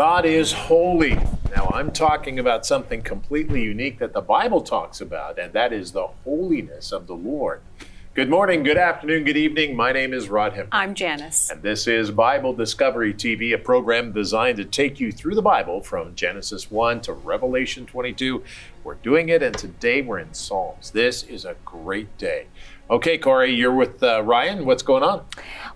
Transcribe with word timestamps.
God 0.00 0.24
is 0.24 0.50
holy. 0.50 1.14
Now, 1.54 1.70
I'm 1.74 1.90
talking 1.90 2.38
about 2.38 2.64
something 2.64 3.02
completely 3.02 3.62
unique 3.62 3.98
that 3.98 4.14
the 4.14 4.22
Bible 4.22 4.62
talks 4.62 5.02
about, 5.02 5.38
and 5.38 5.52
that 5.52 5.74
is 5.74 5.92
the 5.92 6.06
holiness 6.24 6.90
of 6.90 7.06
the 7.06 7.12
Lord. 7.12 7.60
Good 8.14 8.30
morning, 8.30 8.62
good 8.62 8.78
afternoon, 8.78 9.24
good 9.24 9.36
evening. 9.36 9.76
My 9.76 9.92
name 9.92 10.14
is 10.14 10.30
Rod 10.30 10.54
Hembree. 10.54 10.68
I'm 10.72 10.94
Janice. 10.94 11.50
And 11.50 11.60
this 11.60 11.86
is 11.86 12.10
Bible 12.10 12.54
Discovery 12.54 13.12
TV, 13.12 13.52
a 13.52 13.58
program 13.58 14.10
designed 14.12 14.56
to 14.56 14.64
take 14.64 15.00
you 15.00 15.12
through 15.12 15.34
the 15.34 15.42
Bible 15.42 15.82
from 15.82 16.14
Genesis 16.14 16.70
1 16.70 17.02
to 17.02 17.12
Revelation 17.12 17.84
22. 17.84 18.42
We're 18.84 18.94
doing 18.94 19.28
it, 19.28 19.42
and 19.42 19.54
today 19.54 20.00
we're 20.00 20.20
in 20.20 20.32
Psalms. 20.32 20.92
This 20.92 21.24
is 21.24 21.44
a 21.44 21.56
great 21.66 22.16
day. 22.16 22.46
Okay, 22.90 23.18
Corey, 23.18 23.54
you're 23.54 23.72
with 23.72 24.02
uh, 24.02 24.20
Ryan. 24.24 24.66
What's 24.66 24.82
going 24.82 25.04
on? 25.04 25.24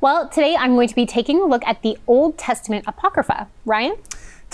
Well, 0.00 0.28
today 0.28 0.56
I'm 0.56 0.74
going 0.74 0.88
to 0.88 0.94
be 0.96 1.06
taking 1.06 1.40
a 1.40 1.44
look 1.44 1.62
at 1.64 1.82
the 1.82 1.96
Old 2.08 2.36
Testament 2.36 2.86
Apocrypha. 2.88 3.46
Ryan? 3.64 3.94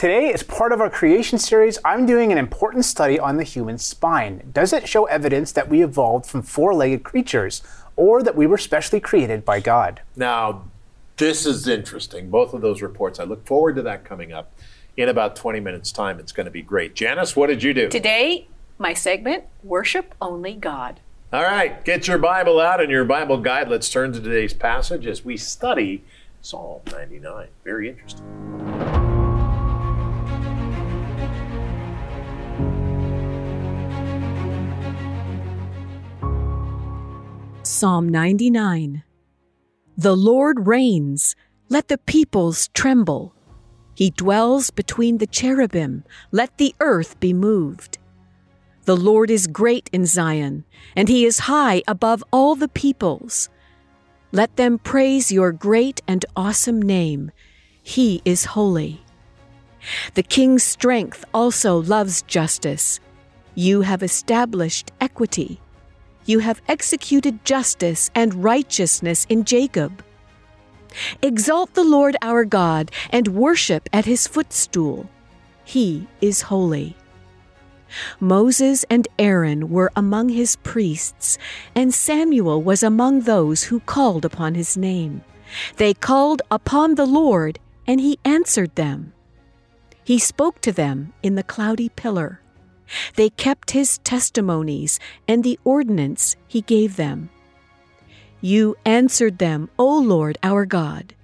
Today, 0.00 0.32
as 0.32 0.42
part 0.42 0.72
of 0.72 0.80
our 0.80 0.88
creation 0.88 1.38
series, 1.38 1.78
I'm 1.84 2.06
doing 2.06 2.32
an 2.32 2.38
important 2.38 2.86
study 2.86 3.20
on 3.20 3.36
the 3.36 3.42
human 3.42 3.76
spine. 3.76 4.50
Does 4.50 4.72
it 4.72 4.88
show 4.88 5.04
evidence 5.04 5.52
that 5.52 5.68
we 5.68 5.82
evolved 5.82 6.24
from 6.24 6.40
four 6.40 6.72
legged 6.72 7.02
creatures, 7.02 7.62
or 7.96 8.22
that 8.22 8.34
we 8.34 8.46
were 8.46 8.56
specially 8.56 8.98
created 8.98 9.44
by 9.44 9.60
God? 9.60 10.00
Now, 10.16 10.64
this 11.18 11.44
is 11.44 11.68
interesting. 11.68 12.30
Both 12.30 12.54
of 12.54 12.62
those 12.62 12.80
reports. 12.80 13.20
I 13.20 13.24
look 13.24 13.46
forward 13.46 13.76
to 13.76 13.82
that 13.82 14.06
coming 14.06 14.32
up 14.32 14.50
in 14.96 15.10
about 15.10 15.36
20 15.36 15.60
minutes' 15.60 15.92
time. 15.92 16.18
It's 16.18 16.32
going 16.32 16.46
to 16.46 16.50
be 16.50 16.62
great. 16.62 16.94
Janice, 16.94 17.36
what 17.36 17.48
did 17.48 17.62
you 17.62 17.74
do? 17.74 17.90
Today, 17.90 18.48
my 18.78 18.94
segment 18.94 19.44
Worship 19.62 20.14
Only 20.18 20.54
God. 20.54 21.00
All 21.30 21.42
right, 21.42 21.84
get 21.84 22.08
your 22.08 22.16
Bible 22.16 22.58
out 22.58 22.80
and 22.80 22.90
your 22.90 23.04
Bible 23.04 23.36
guide. 23.36 23.68
Let's 23.68 23.90
turn 23.90 24.14
to 24.14 24.20
today's 24.22 24.54
passage 24.54 25.06
as 25.06 25.26
we 25.26 25.36
study 25.36 26.02
Psalm 26.40 26.80
99. 26.90 27.48
Very 27.64 27.90
interesting. 27.90 29.09
Psalm 37.70 38.08
99 38.08 39.04
The 39.96 40.16
Lord 40.16 40.66
reigns, 40.66 41.36
let 41.68 41.86
the 41.86 41.98
peoples 41.98 42.66
tremble. 42.74 43.32
He 43.94 44.10
dwells 44.10 44.70
between 44.70 45.18
the 45.18 45.28
cherubim, 45.28 46.02
let 46.32 46.58
the 46.58 46.74
earth 46.80 47.20
be 47.20 47.32
moved. 47.32 47.98
The 48.86 48.96
Lord 48.96 49.30
is 49.30 49.46
great 49.46 49.88
in 49.92 50.04
Zion, 50.04 50.64
and 50.96 51.08
he 51.08 51.24
is 51.24 51.46
high 51.46 51.84
above 51.86 52.24
all 52.32 52.56
the 52.56 52.66
peoples. 52.66 53.48
Let 54.32 54.56
them 54.56 54.76
praise 54.76 55.30
your 55.30 55.52
great 55.52 56.02
and 56.08 56.24
awesome 56.34 56.82
name. 56.82 57.30
He 57.84 58.20
is 58.24 58.46
holy. 58.46 59.00
The 60.14 60.24
king's 60.24 60.64
strength 60.64 61.24
also 61.32 61.80
loves 61.82 62.22
justice. 62.22 62.98
You 63.54 63.82
have 63.82 64.02
established 64.02 64.90
equity. 65.00 65.60
You 66.24 66.40
have 66.40 66.62
executed 66.68 67.44
justice 67.44 68.10
and 68.14 68.44
righteousness 68.44 69.26
in 69.28 69.44
Jacob. 69.44 70.04
Exalt 71.22 71.74
the 71.74 71.84
Lord 71.84 72.16
our 72.20 72.44
God 72.44 72.90
and 73.10 73.28
worship 73.28 73.88
at 73.92 74.04
his 74.04 74.26
footstool. 74.26 75.08
He 75.64 76.08
is 76.20 76.42
holy. 76.42 76.96
Moses 78.20 78.84
and 78.88 79.08
Aaron 79.18 79.68
were 79.68 79.90
among 79.96 80.28
his 80.28 80.56
priests, 80.56 81.38
and 81.74 81.92
Samuel 81.92 82.62
was 82.62 82.82
among 82.82 83.22
those 83.22 83.64
who 83.64 83.80
called 83.80 84.24
upon 84.24 84.54
his 84.54 84.76
name. 84.76 85.22
They 85.76 85.94
called 85.94 86.42
upon 86.50 86.94
the 86.94 87.06
Lord, 87.06 87.58
and 87.86 88.00
he 88.00 88.18
answered 88.24 88.74
them. 88.76 89.12
He 90.04 90.18
spoke 90.18 90.60
to 90.62 90.72
them 90.72 91.12
in 91.22 91.34
the 91.34 91.42
cloudy 91.42 91.88
pillar. 91.88 92.40
They 93.16 93.30
kept 93.30 93.72
his 93.72 93.98
testimonies 93.98 94.98
and 95.28 95.44
the 95.44 95.58
ordinance 95.64 96.36
he 96.46 96.60
gave 96.62 96.96
them. 96.96 97.30
You 98.40 98.76
answered 98.84 99.38
them, 99.38 99.68
O 99.78 99.98
Lord 99.98 100.38
our 100.42 100.64
God. 100.64 101.14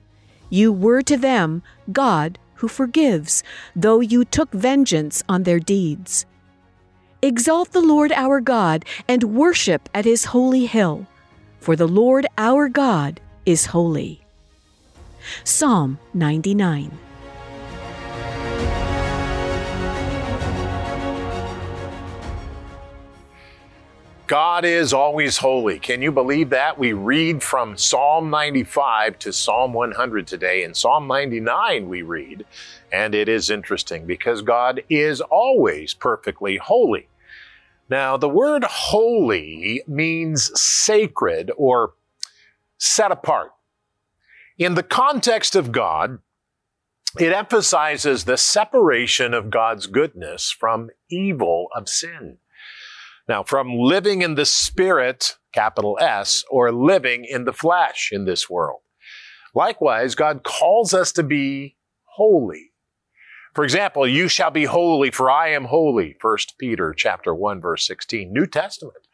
You 0.50 0.72
were 0.72 1.02
to 1.02 1.16
them 1.16 1.62
God 1.90 2.38
who 2.56 2.68
forgives, 2.68 3.42
though 3.74 4.00
you 4.00 4.24
took 4.24 4.52
vengeance 4.52 5.22
on 5.28 5.42
their 5.42 5.60
deeds. 5.60 6.26
Exalt 7.22 7.72
the 7.72 7.80
Lord 7.80 8.12
our 8.12 8.40
God 8.40 8.84
and 9.08 9.34
worship 9.36 9.88
at 9.94 10.04
his 10.04 10.26
holy 10.26 10.66
hill, 10.66 11.06
for 11.60 11.76
the 11.76 11.88
Lord 11.88 12.26
our 12.38 12.68
God 12.68 13.20
is 13.44 13.66
holy. 13.66 14.20
Psalm 15.44 15.98
99. 16.14 17.05
God 24.26 24.64
is 24.64 24.92
always 24.92 25.36
holy. 25.36 25.78
Can 25.78 26.02
you 26.02 26.10
believe 26.10 26.50
that? 26.50 26.78
We 26.78 26.92
read 26.92 27.44
from 27.44 27.76
Psalm 27.76 28.28
95 28.28 29.20
to 29.20 29.32
Psalm 29.32 29.72
100 29.72 30.26
today. 30.26 30.64
In 30.64 30.74
Psalm 30.74 31.06
99, 31.06 31.88
we 31.88 32.02
read, 32.02 32.44
and 32.90 33.14
it 33.14 33.28
is 33.28 33.50
interesting 33.50 34.04
because 34.04 34.42
God 34.42 34.82
is 34.90 35.20
always 35.20 35.94
perfectly 35.94 36.56
holy. 36.56 37.08
Now, 37.88 38.16
the 38.16 38.28
word 38.28 38.64
holy 38.64 39.84
means 39.86 40.50
sacred 40.60 41.52
or 41.56 41.94
set 42.78 43.12
apart. 43.12 43.52
In 44.58 44.74
the 44.74 44.82
context 44.82 45.54
of 45.54 45.70
God, 45.70 46.18
it 47.16 47.32
emphasizes 47.32 48.24
the 48.24 48.36
separation 48.36 49.34
of 49.34 49.50
God's 49.50 49.86
goodness 49.86 50.50
from 50.50 50.90
evil 51.08 51.68
of 51.76 51.88
sin. 51.88 52.38
Now, 53.28 53.42
from 53.42 53.76
living 53.76 54.22
in 54.22 54.36
the 54.36 54.46
spirit, 54.46 55.36
capital 55.52 55.98
S, 56.00 56.44
or 56.50 56.70
living 56.70 57.24
in 57.24 57.44
the 57.44 57.52
flesh 57.52 58.10
in 58.12 58.24
this 58.24 58.48
world. 58.48 58.80
Likewise, 59.54 60.14
God 60.14 60.44
calls 60.44 60.94
us 60.94 61.12
to 61.12 61.22
be 61.22 61.76
holy. 62.04 62.72
For 63.54 63.64
example, 63.64 64.06
you 64.06 64.28
shall 64.28 64.50
be 64.50 64.64
holy 64.64 65.10
for 65.10 65.30
I 65.30 65.48
am 65.48 65.64
holy, 65.64 66.14
1 66.20 66.36
Peter 66.58 66.94
chapter 66.94 67.34
1 67.34 67.60
verse 67.60 67.86
16, 67.86 68.30
New 68.30 68.46
Testament. 68.46 69.08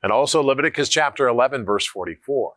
And 0.00 0.12
also 0.12 0.42
Leviticus 0.42 0.88
chapter 0.88 1.26
11 1.26 1.64
verse 1.64 1.86
44. 1.86 2.52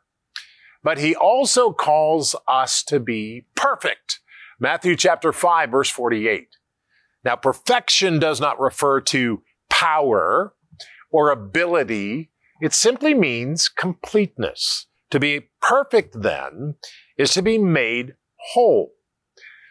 But 0.83 0.99
he 0.99 1.15
also 1.15 1.73
calls 1.73 2.35
us 2.47 2.83
to 2.83 2.99
be 2.99 3.47
perfect. 3.55 4.19
Matthew 4.59 4.95
chapter 4.95 5.33
5 5.33 5.71
verse 5.71 5.89
48. 5.89 6.49
Now 7.25 7.35
perfection 7.35 8.19
does 8.19 8.39
not 8.39 8.59
refer 8.59 9.01
to 9.01 9.41
power 9.71 10.53
or 11.13 11.29
ability. 11.29 12.31
It 12.61 12.73
simply 12.73 13.13
means 13.13 13.69
completeness. 13.69 14.87
To 15.11 15.19
be 15.19 15.49
perfect 15.61 16.21
then 16.21 16.75
is 17.17 17.31
to 17.33 17.41
be 17.41 17.57
made 17.57 18.15
whole. 18.51 18.91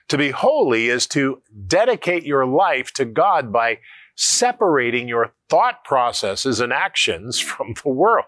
To 0.08 0.16
be 0.16 0.30
holy 0.30 0.88
is 0.88 1.06
to 1.08 1.42
dedicate 1.66 2.24
your 2.24 2.46
life 2.46 2.92
to 2.94 3.04
God 3.04 3.52
by 3.52 3.78
separating 4.16 5.08
your 5.08 5.34
thought 5.48 5.84
processes 5.84 6.60
and 6.60 6.72
actions 6.72 7.40
from 7.40 7.74
the 7.82 7.90
world. 7.90 8.26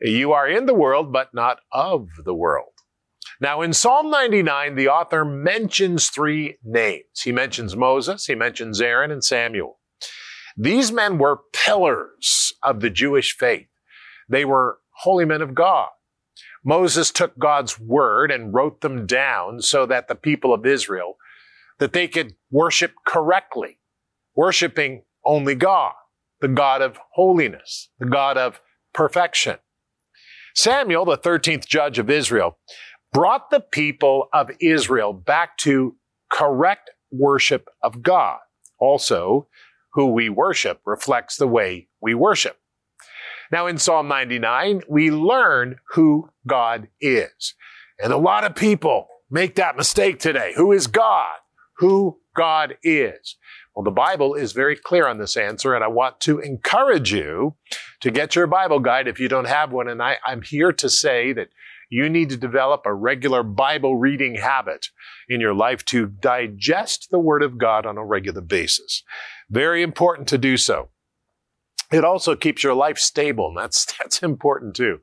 You 0.00 0.32
are 0.32 0.48
in 0.48 0.66
the 0.66 0.74
world, 0.74 1.12
but 1.12 1.32
not 1.32 1.58
of 1.70 2.08
the 2.24 2.34
world. 2.34 2.72
Now, 3.40 3.62
in 3.62 3.72
Psalm 3.72 4.10
99, 4.10 4.74
the 4.74 4.88
author 4.88 5.24
mentions 5.24 6.08
three 6.08 6.58
names. 6.64 7.20
He 7.22 7.32
mentions 7.32 7.76
Moses, 7.76 8.26
he 8.26 8.34
mentions 8.34 8.80
Aaron, 8.80 9.10
and 9.10 9.22
Samuel. 9.22 9.78
These 10.56 10.92
men 10.92 11.18
were 11.18 11.40
pillars 11.52 12.52
of 12.62 12.80
the 12.80 12.90
Jewish 12.90 13.36
faith. 13.36 13.68
They 14.28 14.44
were 14.44 14.78
holy 14.90 15.24
men 15.24 15.42
of 15.42 15.54
God. 15.54 15.88
Moses 16.64 17.10
took 17.10 17.38
God's 17.38 17.78
word 17.78 18.30
and 18.30 18.54
wrote 18.54 18.80
them 18.80 19.06
down 19.06 19.60
so 19.62 19.84
that 19.86 20.08
the 20.08 20.14
people 20.14 20.54
of 20.54 20.64
Israel, 20.64 21.16
that 21.78 21.92
they 21.92 22.06
could 22.06 22.34
worship 22.50 22.92
correctly, 23.06 23.78
worshiping 24.36 25.02
only 25.24 25.54
God, 25.54 25.92
the 26.40 26.48
God 26.48 26.82
of 26.82 26.98
holiness, 27.14 27.90
the 27.98 28.06
God 28.06 28.38
of 28.38 28.60
perfection. 28.94 29.58
Samuel, 30.54 31.04
the 31.04 31.18
13th 31.18 31.66
judge 31.66 31.98
of 31.98 32.10
Israel, 32.10 32.58
brought 33.12 33.50
the 33.50 33.60
people 33.60 34.28
of 34.32 34.50
Israel 34.60 35.12
back 35.12 35.56
to 35.58 35.96
correct 36.30 36.90
worship 37.10 37.68
of 37.82 38.02
God. 38.02 38.38
Also, 38.78 39.48
who 39.92 40.06
we 40.06 40.28
worship 40.28 40.80
reflects 40.84 41.36
the 41.36 41.48
way 41.48 41.88
we 42.00 42.14
worship. 42.14 42.58
Now, 43.50 43.66
in 43.66 43.76
Psalm 43.78 44.08
99, 44.08 44.82
we 44.88 45.10
learn 45.10 45.76
who 45.90 46.30
God 46.46 46.88
is. 47.00 47.54
And 48.02 48.12
a 48.12 48.16
lot 48.16 48.44
of 48.44 48.54
people 48.54 49.08
make 49.30 49.56
that 49.56 49.76
mistake 49.76 50.18
today. 50.18 50.52
Who 50.56 50.72
is 50.72 50.86
God? 50.86 51.36
Who 51.78 52.18
God 52.34 52.76
is. 52.82 53.36
Well, 53.74 53.84
the 53.84 53.90
Bible 53.90 54.34
is 54.34 54.52
very 54.52 54.76
clear 54.76 55.06
on 55.06 55.18
this 55.18 55.36
answer, 55.36 55.74
and 55.74 55.84
I 55.84 55.88
want 55.88 56.20
to 56.20 56.38
encourage 56.38 57.12
you 57.12 57.56
to 58.00 58.10
get 58.10 58.34
your 58.34 58.46
Bible 58.46 58.80
guide 58.80 59.08
if 59.08 59.18
you 59.20 59.28
don't 59.28 59.46
have 59.48 59.72
one. 59.72 59.88
And 59.88 60.02
I, 60.02 60.16
I'm 60.26 60.42
here 60.42 60.72
to 60.72 60.88
say 60.90 61.32
that 61.32 61.48
You 61.92 62.08
need 62.08 62.30
to 62.30 62.38
develop 62.38 62.86
a 62.86 62.94
regular 62.94 63.42
Bible 63.42 63.96
reading 63.96 64.36
habit 64.36 64.86
in 65.28 65.42
your 65.42 65.52
life 65.52 65.84
to 65.86 66.06
digest 66.06 67.08
the 67.10 67.18
Word 67.18 67.42
of 67.42 67.58
God 67.58 67.84
on 67.84 67.98
a 67.98 68.04
regular 68.04 68.40
basis. 68.40 69.02
Very 69.52 69.82
important 69.82 70.28
to 70.28 70.38
do 70.38 70.56
so. 70.56 70.88
It 71.92 72.06
also 72.06 72.34
keeps 72.34 72.64
your 72.64 72.72
life 72.72 72.96
stable, 72.98 73.52
that's, 73.54 73.86
that's 73.98 74.22
important 74.22 74.74
too. 74.74 74.98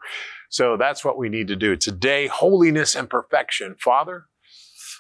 So 0.50 0.76
that's 0.76 1.06
what 1.06 1.20
we 1.20 1.30
need 1.30 1.48
to 1.50 1.56
do. 1.56 1.76
Today, 1.76 2.26
holiness 2.26 2.96
and 2.96 3.08
perfection. 3.08 3.76
Father, 3.80 4.26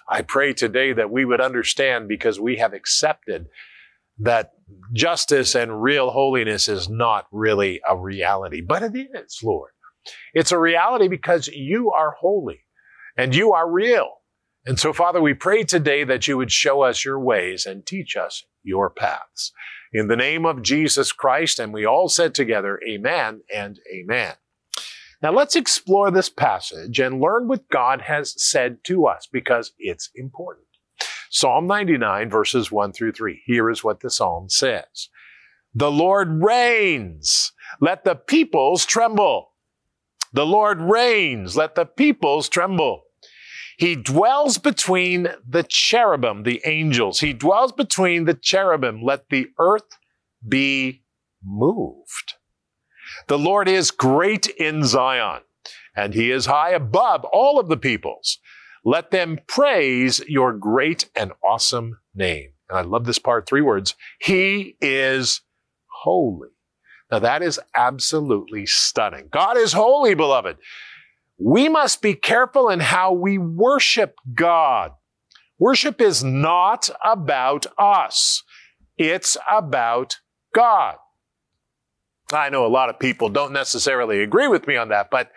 I 0.07 0.21
pray 0.21 0.53
today 0.53 0.93
that 0.93 1.09
we 1.09 1.25
would 1.25 1.41
understand 1.41 2.07
because 2.07 2.39
we 2.39 2.57
have 2.57 2.73
accepted 2.73 3.47
that 4.19 4.51
justice 4.93 5.55
and 5.55 5.81
real 5.81 6.11
holiness 6.11 6.67
is 6.67 6.87
not 6.87 7.25
really 7.31 7.81
a 7.89 7.97
reality, 7.97 8.61
but 8.61 8.83
it 8.83 8.93
is, 8.95 9.39
Lord. 9.43 9.71
It's 10.35 10.51
a 10.51 10.59
reality 10.59 11.07
because 11.07 11.47
you 11.47 11.91
are 11.91 12.15
holy 12.19 12.65
and 13.17 13.33
you 13.33 13.53
are 13.53 13.69
real. 13.69 14.17
And 14.65 14.79
so, 14.79 14.93
Father, 14.93 15.21
we 15.21 15.33
pray 15.33 15.63
today 15.63 16.03
that 16.03 16.27
you 16.27 16.37
would 16.37 16.51
show 16.51 16.83
us 16.83 17.03
your 17.03 17.19
ways 17.19 17.65
and 17.65 17.83
teach 17.83 18.15
us 18.15 18.43
your 18.63 18.89
paths. 18.89 19.51
In 19.91 20.07
the 20.07 20.15
name 20.15 20.45
of 20.45 20.61
Jesus 20.61 21.11
Christ, 21.11 21.59
and 21.59 21.73
we 21.73 21.85
all 21.85 22.09
said 22.09 22.35
together, 22.35 22.79
Amen 22.87 23.41
and 23.53 23.79
Amen. 23.93 24.35
Now 25.21 25.33
let's 25.33 25.55
explore 25.55 26.11
this 26.11 26.29
passage 26.29 26.99
and 26.99 27.19
learn 27.19 27.47
what 27.47 27.69
God 27.69 28.01
has 28.01 28.41
said 28.41 28.83
to 28.85 29.05
us 29.05 29.27
because 29.31 29.73
it's 29.77 30.09
important. 30.15 30.67
Psalm 31.29 31.67
99 31.67 32.29
verses 32.29 32.71
1 32.71 32.93
through 32.93 33.11
3. 33.11 33.41
Here 33.45 33.69
is 33.69 33.83
what 33.83 33.99
the 33.99 34.09
Psalm 34.09 34.49
says. 34.49 35.09
The 35.73 35.91
Lord 35.91 36.41
reigns. 36.43 37.51
Let 37.81 38.03
the 38.03 38.15
peoples 38.15 38.85
tremble. 38.85 39.51
The 40.33 40.45
Lord 40.45 40.79
reigns. 40.79 41.55
Let 41.55 41.75
the 41.75 41.85
peoples 41.85 42.49
tremble. 42.49 43.03
He 43.79 43.95
dwells 43.95 44.57
between 44.57 45.29
the 45.47 45.63
cherubim, 45.63 46.43
the 46.43 46.61
angels. 46.65 47.21
He 47.21 47.31
dwells 47.31 47.71
between 47.71 48.25
the 48.25 48.33
cherubim. 48.33 49.01
Let 49.01 49.29
the 49.29 49.47
earth 49.57 49.87
be 50.45 51.03
moved. 51.41 52.33
The 53.27 53.39
Lord 53.39 53.69
is 53.69 53.91
great 53.91 54.47
in 54.47 54.83
Zion, 54.83 55.43
and 55.95 56.13
he 56.13 56.29
is 56.29 56.45
high 56.45 56.71
above 56.71 57.23
all 57.23 57.57
of 57.57 57.69
the 57.69 57.77
peoples. 57.77 58.39
Let 58.83 59.11
them 59.11 59.39
praise 59.47 60.19
your 60.27 60.51
great 60.51 61.09
and 61.15 61.31
awesome 61.41 61.99
name. 62.13 62.49
And 62.69 62.79
I 62.79 62.81
love 62.81 63.05
this 63.05 63.19
part, 63.19 63.47
three 63.47 63.61
words. 63.61 63.95
He 64.19 64.75
is 64.81 65.39
holy. 66.03 66.49
Now 67.09 67.19
that 67.19 67.41
is 67.41 67.61
absolutely 67.73 68.65
stunning. 68.65 69.29
God 69.31 69.55
is 69.55 69.71
holy, 69.71 70.15
beloved. 70.15 70.57
We 71.39 71.69
must 71.69 72.01
be 72.01 72.13
careful 72.13 72.69
in 72.69 72.81
how 72.81 73.13
we 73.13 73.37
worship 73.37 74.15
God. 74.33 74.91
Worship 75.57 76.01
is 76.01 76.23
not 76.23 76.89
about 77.03 77.65
us. 77.77 78.43
It's 78.97 79.37
about 79.49 80.17
God. 80.53 80.95
I 82.31 82.49
know 82.49 82.65
a 82.65 82.67
lot 82.67 82.89
of 82.89 82.99
people 82.99 83.29
don't 83.29 83.53
necessarily 83.53 84.21
agree 84.21 84.47
with 84.47 84.67
me 84.67 84.75
on 84.75 84.89
that, 84.89 85.09
but 85.09 85.31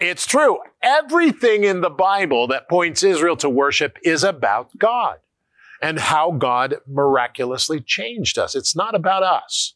it's 0.00 0.26
true. 0.26 0.58
Everything 0.82 1.64
in 1.64 1.80
the 1.80 1.90
Bible 1.90 2.48
that 2.48 2.68
points 2.68 3.02
Israel 3.02 3.36
to 3.36 3.48
worship 3.48 3.98
is 4.02 4.24
about 4.24 4.76
God 4.78 5.18
and 5.80 5.98
how 5.98 6.32
God 6.32 6.76
miraculously 6.88 7.80
changed 7.80 8.38
us. 8.38 8.54
It's 8.54 8.74
not 8.74 8.94
about 8.94 9.22
us. 9.22 9.74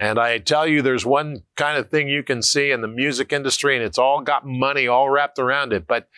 And 0.00 0.18
I 0.18 0.38
tell 0.38 0.66
you, 0.66 0.80
there's 0.80 1.04
one 1.04 1.42
kind 1.56 1.76
of 1.76 1.90
thing 1.90 2.08
you 2.08 2.22
can 2.22 2.40
see 2.40 2.70
in 2.70 2.80
the 2.80 2.88
music 2.88 3.34
industry, 3.34 3.76
and 3.76 3.84
it's 3.84 3.98
all 3.98 4.22
got 4.22 4.46
money 4.46 4.88
all 4.88 5.10
wrapped 5.10 5.38
around 5.38 5.74
it. 5.74 5.86
But 5.86 6.08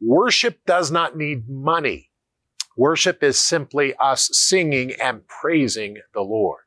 worship 0.00 0.60
does 0.66 0.92
not 0.92 1.16
need 1.16 1.48
money. 1.48 2.10
Worship 2.76 3.24
is 3.24 3.38
simply 3.38 3.94
us 3.96 4.30
singing 4.32 4.92
and 5.02 5.26
praising 5.26 5.98
the 6.14 6.20
Lord. 6.20 6.60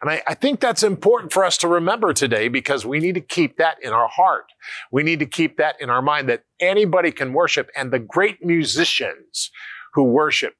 And 0.00 0.10
I, 0.10 0.22
I, 0.26 0.34
think 0.34 0.60
that's 0.60 0.82
important 0.82 1.32
for 1.32 1.44
us 1.44 1.58
to 1.58 1.68
remember 1.68 2.14
today 2.14 2.48
because 2.48 2.86
we 2.86 3.00
need 3.00 3.16
to 3.16 3.20
keep 3.20 3.58
that 3.58 3.76
in 3.82 3.92
our 3.92 4.08
heart. 4.08 4.46
We 4.90 5.02
need 5.02 5.18
to 5.18 5.26
keep 5.26 5.58
that 5.58 5.76
in 5.78 5.90
our 5.90 6.00
mind 6.00 6.28
that 6.30 6.44
anybody 6.58 7.12
can 7.12 7.34
worship 7.34 7.68
and 7.76 7.92
the 7.92 7.98
great 7.98 8.42
musicians 8.42 9.50
who 9.92 10.04
worship, 10.04 10.54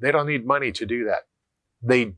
they 0.00 0.12
don't 0.12 0.28
need 0.28 0.46
money 0.46 0.70
to 0.72 0.86
do 0.86 1.06
that. 1.06 1.22
They 1.82 2.14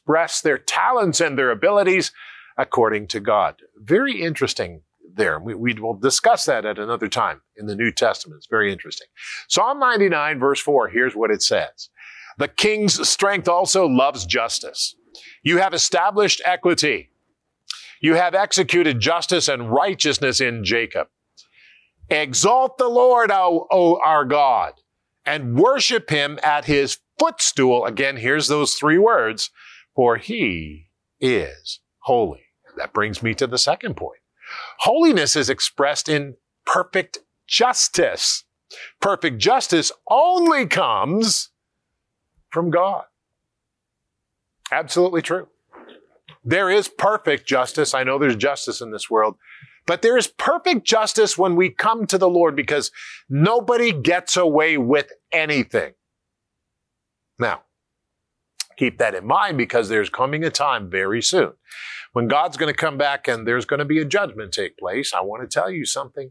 express 0.00 0.40
their 0.40 0.58
talents 0.58 1.20
and 1.20 1.38
their 1.38 1.50
abilities 1.50 2.12
according 2.56 3.06
to 3.08 3.20
God. 3.20 3.56
Very 3.76 4.20
interesting 4.20 4.82
there. 5.14 5.38
We, 5.38 5.54
we 5.54 5.74
will 5.74 5.94
discuss 5.94 6.44
that 6.44 6.64
at 6.64 6.78
another 6.78 7.08
time 7.08 7.42
in 7.56 7.66
the 7.66 7.76
New 7.76 7.92
Testament. 7.92 8.38
It's 8.38 8.46
very 8.46 8.72
interesting. 8.72 9.08
Psalm 9.48 9.78
99 9.78 10.38
verse 10.38 10.60
4, 10.60 10.88
here's 10.88 11.14
what 11.14 11.30
it 11.30 11.42
says. 11.42 11.88
The 12.38 12.48
king's 12.48 13.08
strength 13.08 13.48
also 13.48 13.86
loves 13.86 14.24
justice. 14.24 14.94
You 15.42 15.58
have 15.58 15.74
established 15.74 16.40
equity. 16.44 17.10
You 18.00 18.14
have 18.14 18.34
executed 18.34 19.00
justice 19.00 19.48
and 19.48 19.70
righteousness 19.70 20.40
in 20.40 20.64
Jacob. 20.64 21.08
Exalt 22.08 22.78
the 22.78 22.88
Lord, 22.88 23.30
O, 23.30 23.66
o 23.70 24.00
our 24.02 24.24
God, 24.24 24.74
and 25.26 25.56
worship 25.56 26.10
him 26.10 26.38
at 26.42 26.64
his 26.64 26.98
footstool. 27.18 27.84
Again, 27.84 28.16
here's 28.16 28.48
those 28.48 28.74
three 28.74 28.98
words, 28.98 29.50
for 29.94 30.16
he 30.16 30.90
is 31.20 31.80
holy. 31.98 32.42
That 32.76 32.92
brings 32.92 33.22
me 33.22 33.34
to 33.34 33.46
the 33.46 33.58
second 33.58 33.96
point. 33.96 34.20
Holiness 34.80 35.36
is 35.36 35.50
expressed 35.50 36.08
in 36.08 36.36
perfect 36.64 37.18
justice. 37.46 38.44
Perfect 39.00 39.38
justice 39.38 39.92
only 40.08 40.66
comes 40.66 41.50
from 42.50 42.70
God. 42.70 43.04
Absolutely 44.72 45.22
true. 45.22 45.48
There 46.44 46.70
is 46.70 46.88
perfect 46.88 47.46
justice. 47.46 47.92
I 47.92 48.04
know 48.04 48.18
there's 48.18 48.36
justice 48.36 48.80
in 48.80 48.92
this 48.92 49.10
world, 49.10 49.36
but 49.86 50.02
there 50.02 50.16
is 50.16 50.26
perfect 50.26 50.86
justice 50.86 51.36
when 51.36 51.56
we 51.56 51.70
come 51.70 52.06
to 52.06 52.18
the 52.18 52.28
Lord 52.28 52.56
because 52.56 52.90
nobody 53.28 53.92
gets 53.92 54.36
away 54.36 54.78
with 54.78 55.12
anything. 55.32 55.92
Now, 57.38 57.62
keep 58.80 58.96
that 58.96 59.14
in 59.14 59.26
mind 59.26 59.58
because 59.58 59.90
there's 59.90 60.08
coming 60.08 60.42
a 60.42 60.50
time 60.50 60.90
very 60.90 61.20
soon 61.20 61.52
when 62.14 62.28
God's 62.28 62.56
going 62.56 62.72
to 62.72 62.76
come 62.76 62.96
back 62.96 63.28
and 63.28 63.46
there's 63.46 63.66
going 63.66 63.78
to 63.78 63.84
be 63.84 64.00
a 64.00 64.06
judgment 64.06 64.52
take 64.52 64.78
place. 64.78 65.12
I 65.14 65.20
want 65.20 65.42
to 65.42 65.60
tell 65.60 65.70
you 65.70 65.84
something. 65.84 66.30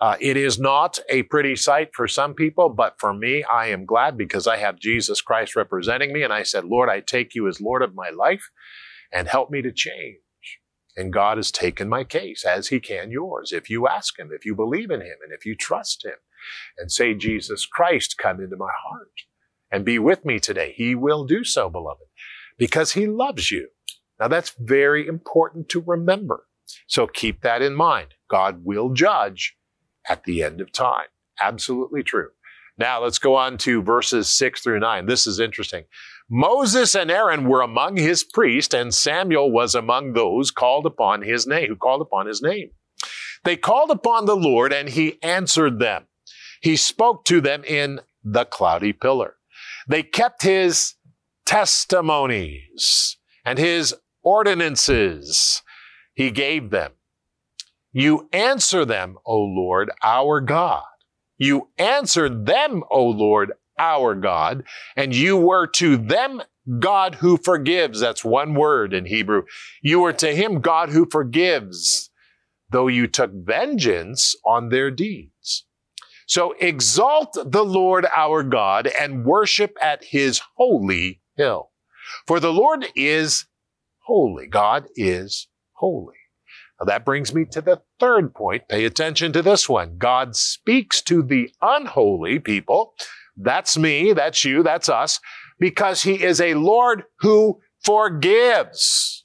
Uh, 0.00 0.16
it 0.20 0.36
is 0.36 0.58
not 0.58 0.98
a 1.08 1.22
pretty 1.22 1.54
sight 1.54 1.90
for 1.94 2.08
some 2.08 2.34
people, 2.34 2.68
but 2.68 2.96
for 2.98 3.14
me, 3.14 3.44
I 3.44 3.68
am 3.68 3.86
glad 3.86 4.18
because 4.18 4.48
I 4.48 4.56
have 4.56 4.80
Jesus 4.80 5.20
Christ 5.20 5.54
representing 5.54 6.12
me. 6.12 6.24
And 6.24 6.32
I 6.32 6.42
said, 6.42 6.64
Lord, 6.64 6.90
I 6.90 6.98
take 6.98 7.36
you 7.36 7.46
as 7.46 7.60
Lord 7.60 7.80
of 7.80 7.94
my 7.94 8.10
life 8.10 8.50
and 9.12 9.28
help 9.28 9.50
me 9.50 9.62
to 9.62 9.70
change. 9.72 10.16
And 10.96 11.12
God 11.12 11.36
has 11.36 11.52
taken 11.52 11.88
my 11.88 12.02
case 12.02 12.44
as 12.44 12.68
he 12.68 12.80
can 12.80 13.12
yours. 13.12 13.52
If 13.52 13.70
you 13.70 13.86
ask 13.86 14.18
him, 14.18 14.30
if 14.32 14.44
you 14.44 14.56
believe 14.56 14.90
in 14.90 15.00
him, 15.00 15.16
and 15.22 15.32
if 15.32 15.46
you 15.46 15.54
trust 15.54 16.04
him 16.04 16.18
and 16.76 16.90
say, 16.90 17.14
Jesus 17.14 17.66
Christ, 17.66 18.16
come 18.18 18.40
into 18.40 18.56
my 18.56 18.72
heart 18.88 19.10
and 19.74 19.84
be 19.84 19.98
with 19.98 20.24
me 20.24 20.38
today, 20.38 20.72
he 20.76 20.94
will 20.94 21.24
do 21.24 21.42
so, 21.42 21.68
beloved, 21.68 22.04
because 22.56 22.92
he 22.92 23.08
loves 23.08 23.50
you. 23.50 23.70
Now 24.20 24.28
that's 24.28 24.54
very 24.56 25.04
important 25.08 25.68
to 25.70 25.80
remember. 25.80 26.46
So 26.86 27.08
keep 27.08 27.42
that 27.42 27.60
in 27.60 27.74
mind. 27.74 28.14
God 28.30 28.64
will 28.64 28.90
judge 28.90 29.56
at 30.08 30.22
the 30.22 30.44
end 30.44 30.60
of 30.60 30.70
time. 30.70 31.08
Absolutely 31.40 32.04
true. 32.04 32.28
Now 32.78 33.02
let's 33.02 33.18
go 33.18 33.34
on 33.34 33.58
to 33.58 33.82
verses 33.82 34.28
six 34.28 34.62
through 34.62 34.78
nine. 34.78 35.06
This 35.06 35.26
is 35.26 35.40
interesting. 35.40 35.86
Moses 36.30 36.94
and 36.94 37.10
Aaron 37.10 37.48
were 37.48 37.60
among 37.60 37.96
his 37.96 38.22
priests, 38.22 38.74
and 38.74 38.94
Samuel 38.94 39.50
was 39.50 39.74
among 39.74 40.12
those 40.12 40.52
called 40.52 40.86
upon 40.86 41.22
his 41.22 41.48
name, 41.48 41.66
who 41.66 41.76
called 41.76 42.00
upon 42.00 42.26
his 42.26 42.40
name. 42.40 42.70
They 43.42 43.56
called 43.56 43.90
upon 43.90 44.26
the 44.26 44.36
Lord, 44.36 44.72
and 44.72 44.88
he 44.88 45.18
answered 45.20 45.80
them. 45.80 46.04
He 46.60 46.76
spoke 46.76 47.24
to 47.24 47.40
them 47.40 47.64
in 47.64 48.00
the 48.22 48.44
cloudy 48.44 48.92
pillar. 48.92 49.34
They 49.88 50.02
kept 50.02 50.42
his 50.42 50.94
testimonies 51.46 53.16
and 53.44 53.58
his 53.58 53.94
ordinances 54.22 55.62
he 56.14 56.30
gave 56.30 56.70
them. 56.70 56.92
You 57.92 58.28
answer 58.32 58.84
them, 58.84 59.18
O 59.24 59.38
Lord, 59.38 59.90
our 60.02 60.40
God. 60.40 60.82
You 61.38 61.68
answered 61.78 62.46
them, 62.46 62.82
O 62.90 63.04
Lord, 63.04 63.52
our 63.78 64.14
God, 64.14 64.64
and 64.96 65.14
you 65.14 65.36
were 65.36 65.66
to 65.66 65.96
them 65.96 66.42
God 66.78 67.16
who 67.16 67.36
forgives. 67.36 68.00
That's 68.00 68.24
one 68.24 68.54
word 68.54 68.94
in 68.94 69.06
Hebrew. 69.06 69.42
You 69.82 70.00
were 70.00 70.12
to 70.14 70.34
him 70.34 70.60
God 70.60 70.90
who 70.90 71.06
forgives, 71.10 72.10
though 72.70 72.88
you 72.88 73.06
took 73.06 73.32
vengeance 73.32 74.34
on 74.44 74.68
their 74.68 74.90
deeds. 74.90 75.66
So 76.26 76.54
exalt 76.60 77.36
the 77.44 77.64
Lord 77.64 78.06
our 78.14 78.42
God 78.42 78.86
and 78.86 79.24
worship 79.24 79.76
at 79.80 80.04
his 80.04 80.40
holy 80.56 81.20
hill. 81.36 81.70
For 82.26 82.40
the 82.40 82.52
Lord 82.52 82.86
is 82.94 83.46
holy. 83.98 84.46
God 84.46 84.86
is 84.96 85.48
holy. 85.72 86.14
Now 86.80 86.86
that 86.86 87.04
brings 87.04 87.34
me 87.34 87.44
to 87.46 87.60
the 87.60 87.82
third 88.00 88.34
point. 88.34 88.68
Pay 88.68 88.84
attention 88.84 89.32
to 89.32 89.42
this 89.42 89.68
one. 89.68 89.96
God 89.98 90.36
speaks 90.36 91.00
to 91.02 91.22
the 91.22 91.50
unholy 91.62 92.38
people. 92.38 92.94
That's 93.36 93.76
me, 93.76 94.12
that's 94.12 94.44
you, 94.44 94.62
that's 94.62 94.88
us, 94.88 95.20
because 95.58 96.02
he 96.02 96.22
is 96.22 96.40
a 96.40 96.54
Lord 96.54 97.04
who 97.18 97.60
forgives. 97.82 99.24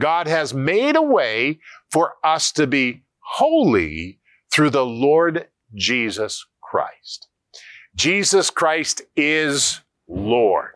God 0.00 0.28
has 0.28 0.54
made 0.54 0.96
a 0.96 1.02
way 1.02 1.60
for 1.90 2.14
us 2.24 2.52
to 2.52 2.66
be 2.66 3.02
holy 3.18 4.20
through 4.52 4.70
the 4.70 4.86
Lord 4.86 5.48
Jesus 5.74 6.46
Christ. 6.62 7.28
Jesus 7.94 8.50
Christ 8.50 9.02
is 9.16 9.80
Lord. 10.06 10.74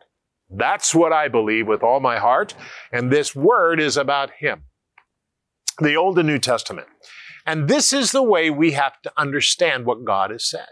That's 0.49 0.93
what 0.93 1.13
I 1.13 1.27
believe 1.27 1.67
with 1.67 1.83
all 1.83 1.99
my 1.99 2.19
heart. 2.19 2.53
And 2.91 3.11
this 3.11 3.35
word 3.35 3.79
is 3.79 3.97
about 3.97 4.31
Him. 4.39 4.63
The 5.79 5.95
Old 5.95 6.19
and 6.19 6.27
New 6.27 6.39
Testament. 6.39 6.87
And 7.45 7.67
this 7.67 7.91
is 7.91 8.11
the 8.11 8.23
way 8.23 8.49
we 8.49 8.71
have 8.71 9.01
to 9.01 9.11
understand 9.17 9.85
what 9.85 10.05
God 10.05 10.31
has 10.31 10.45
said. 10.45 10.67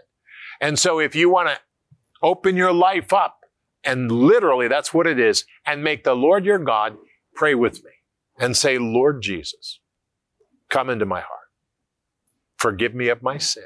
And 0.60 0.78
so 0.78 1.00
if 1.00 1.14
you 1.14 1.28
want 1.28 1.48
to 1.48 1.58
open 2.22 2.56
your 2.56 2.72
life 2.72 3.12
up, 3.12 3.40
and 3.84 4.10
literally 4.10 4.68
that's 4.68 4.94
what 4.94 5.06
it 5.06 5.18
is, 5.18 5.44
and 5.66 5.82
make 5.82 6.04
the 6.04 6.14
Lord 6.14 6.44
your 6.44 6.58
God 6.58 6.96
pray 7.34 7.54
with 7.54 7.82
me 7.84 7.90
and 8.38 8.56
say, 8.56 8.78
Lord 8.78 9.22
Jesus, 9.22 9.80
come 10.70 10.88
into 10.88 11.04
my 11.04 11.20
heart. 11.20 11.40
Forgive 12.56 12.94
me 12.94 13.08
of 13.08 13.22
my 13.22 13.38
sin. 13.38 13.64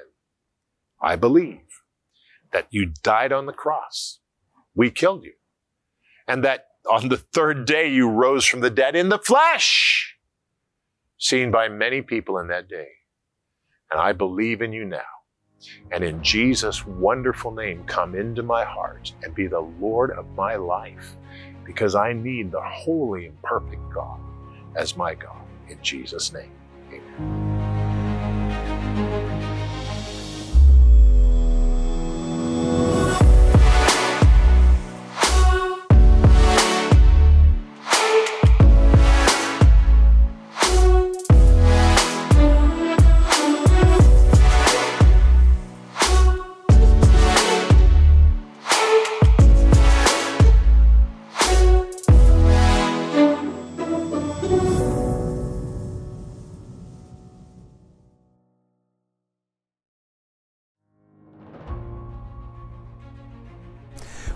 I 1.06 1.14
believe 1.14 1.60
that 2.52 2.66
you 2.70 2.86
died 3.04 3.32
on 3.32 3.46
the 3.46 3.52
cross. 3.52 4.18
We 4.74 4.90
killed 4.90 5.22
you 5.22 5.34
and 6.26 6.42
that 6.44 6.66
on 6.90 7.10
the 7.10 7.16
third 7.16 7.64
day 7.64 7.88
you 7.92 8.08
rose 8.10 8.44
from 8.44 8.58
the 8.58 8.70
dead 8.70 8.96
in 8.96 9.08
the 9.08 9.20
flesh, 9.20 10.16
seen 11.16 11.52
by 11.52 11.68
many 11.68 12.02
people 12.02 12.38
in 12.38 12.48
that 12.48 12.68
day. 12.68 12.88
And 13.92 14.00
I 14.00 14.14
believe 14.14 14.62
in 14.62 14.72
you 14.72 14.84
now. 14.84 14.98
And 15.92 16.02
in 16.02 16.24
Jesus' 16.24 16.84
wonderful 16.84 17.52
name, 17.52 17.84
come 17.84 18.16
into 18.16 18.42
my 18.42 18.64
heart 18.64 19.12
and 19.22 19.32
be 19.32 19.46
the 19.46 19.60
Lord 19.60 20.10
of 20.10 20.28
my 20.30 20.56
life, 20.56 21.14
because 21.64 21.94
I 21.94 22.14
need 22.14 22.50
the 22.50 22.62
holy 22.62 23.26
and 23.26 23.40
perfect 23.42 23.82
God 23.94 24.18
as 24.74 24.96
my 24.96 25.14
God. 25.14 25.44
In 25.68 25.80
Jesus' 25.82 26.32
name, 26.32 26.50
amen. 26.90 27.46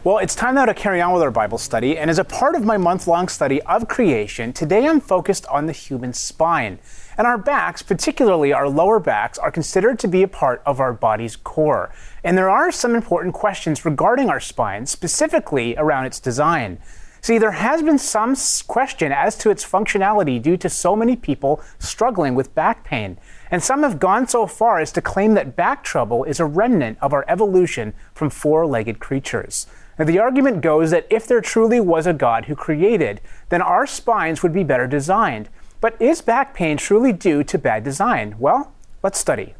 Well, 0.02 0.16
it's 0.16 0.34
time 0.34 0.54
now 0.54 0.64
to 0.64 0.72
carry 0.72 1.02
on 1.02 1.12
with 1.12 1.22
our 1.22 1.30
Bible 1.30 1.58
study, 1.58 1.98
and 1.98 2.08
as 2.08 2.18
a 2.18 2.24
part 2.24 2.54
of 2.54 2.64
my 2.64 2.78
month 2.78 3.06
long 3.06 3.28
study 3.28 3.60
of 3.64 3.86
creation, 3.86 4.50
today 4.54 4.88
I'm 4.88 4.98
focused 4.98 5.44
on 5.48 5.66
the 5.66 5.74
human 5.74 6.14
spine. 6.14 6.78
And 7.18 7.26
our 7.26 7.36
backs, 7.36 7.82
particularly 7.82 8.50
our 8.50 8.66
lower 8.66 8.98
backs, 8.98 9.36
are 9.36 9.50
considered 9.50 9.98
to 9.98 10.08
be 10.08 10.22
a 10.22 10.28
part 10.28 10.62
of 10.64 10.80
our 10.80 10.94
body's 10.94 11.36
core. 11.36 11.92
And 12.24 12.38
there 12.38 12.48
are 12.48 12.72
some 12.72 12.94
important 12.94 13.34
questions 13.34 13.84
regarding 13.84 14.30
our 14.30 14.40
spine, 14.40 14.86
specifically 14.86 15.76
around 15.76 16.06
its 16.06 16.18
design. 16.18 16.78
See, 17.20 17.36
there 17.36 17.50
has 17.50 17.82
been 17.82 17.98
some 17.98 18.34
question 18.66 19.12
as 19.12 19.36
to 19.36 19.50
its 19.50 19.66
functionality 19.66 20.40
due 20.40 20.56
to 20.56 20.70
so 20.70 20.96
many 20.96 21.14
people 21.14 21.60
struggling 21.78 22.34
with 22.34 22.54
back 22.54 22.84
pain. 22.84 23.18
And 23.50 23.62
some 23.62 23.82
have 23.82 24.00
gone 24.00 24.26
so 24.26 24.46
far 24.46 24.80
as 24.80 24.92
to 24.92 25.02
claim 25.02 25.34
that 25.34 25.56
back 25.56 25.84
trouble 25.84 26.24
is 26.24 26.40
a 26.40 26.46
remnant 26.46 26.96
of 27.02 27.12
our 27.12 27.26
evolution 27.28 27.92
from 28.14 28.30
four 28.30 28.66
legged 28.66 28.98
creatures. 28.98 29.66
Now, 30.00 30.06
the 30.06 30.18
argument 30.18 30.62
goes 30.62 30.92
that 30.92 31.06
if 31.10 31.26
there 31.26 31.42
truly 31.42 31.78
was 31.78 32.06
a 32.06 32.14
God 32.14 32.46
who 32.46 32.56
created, 32.56 33.20
then 33.50 33.60
our 33.60 33.86
spines 33.86 34.42
would 34.42 34.54
be 34.54 34.64
better 34.64 34.86
designed. 34.86 35.50
But 35.82 36.00
is 36.00 36.22
back 36.22 36.54
pain 36.54 36.78
truly 36.78 37.12
due 37.12 37.44
to 37.44 37.58
bad 37.58 37.84
design? 37.84 38.34
Well, 38.38 38.72
let's 39.02 39.18
study. 39.18 39.54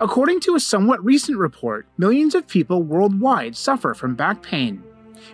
According 0.00 0.40
to 0.40 0.56
a 0.56 0.60
somewhat 0.60 1.04
recent 1.04 1.38
report, 1.38 1.86
millions 1.96 2.34
of 2.34 2.48
people 2.48 2.82
worldwide 2.82 3.54
suffer 3.54 3.94
from 3.94 4.16
back 4.16 4.42
pain. 4.42 4.82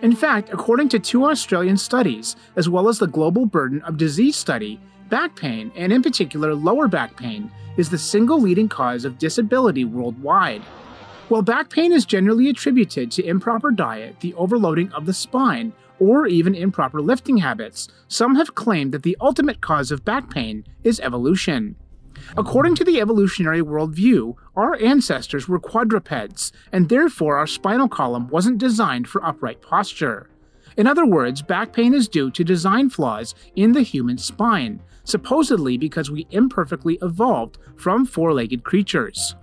In 0.03 0.15
fact, 0.15 0.49
according 0.53 0.89
to 0.89 0.99
two 0.99 1.25
Australian 1.25 1.77
studies, 1.77 2.35
as 2.55 2.69
well 2.69 2.87
as 2.87 2.99
the 2.99 3.07
Global 3.07 3.47
Burden 3.47 3.81
of 3.81 3.97
Disease 3.97 4.35
study, 4.35 4.79
Back 5.09 5.35
pain, 5.35 5.71
and 5.75 5.91
in 5.91 6.03
particular 6.03 6.53
lower 6.53 6.87
back 6.87 7.17
pain, 7.17 7.51
is 7.77 7.89
the 7.89 7.97
single 7.97 8.39
leading 8.39 8.69
cause 8.69 9.05
of 9.05 9.17
disability 9.17 9.83
worldwide. 9.83 10.61
While 11.29 11.41
back 11.41 11.71
pain 11.71 11.91
is 11.91 12.05
generally 12.05 12.47
attributed 12.47 13.11
to 13.11 13.25
improper 13.25 13.71
diet, 13.71 14.19
the 14.19 14.35
overloading 14.35 14.91
of 14.91 15.07
the 15.07 15.13
spine, 15.13 15.73
or 15.99 16.27
even 16.27 16.53
improper 16.53 17.01
lifting 17.01 17.37
habits, 17.37 17.87
some 18.07 18.35
have 18.35 18.53
claimed 18.53 18.91
that 18.91 19.03
the 19.03 19.17
ultimate 19.19 19.61
cause 19.61 19.91
of 19.91 20.05
back 20.05 20.29
pain 20.29 20.63
is 20.83 20.99
evolution. 20.99 21.75
According 22.37 22.75
to 22.75 22.83
the 22.83 23.01
evolutionary 23.01 23.61
worldview, 23.61 24.35
our 24.55 24.75
ancestors 24.75 25.47
were 25.47 25.59
quadrupeds, 25.59 26.51
and 26.71 26.87
therefore 26.87 27.37
our 27.37 27.47
spinal 27.47 27.87
column 27.87 28.27
wasn't 28.27 28.59
designed 28.59 29.07
for 29.07 29.25
upright 29.25 29.61
posture. 29.61 30.28
In 30.79 30.87
other 30.87 31.05
words, 31.05 31.41
back 31.41 31.73
pain 31.73 31.93
is 31.93 32.07
due 32.07 32.31
to 32.31 32.41
design 32.41 32.89
flaws 32.89 33.35
in 33.57 33.73
the 33.73 33.81
human 33.81 34.17
spine, 34.17 34.81
supposedly 35.03 35.77
because 35.77 36.09
we 36.09 36.25
imperfectly 36.31 36.97
evolved 37.01 37.57
from 37.75 38.05
four 38.05 38.31
legged 38.31 38.63
creatures. 38.63 39.35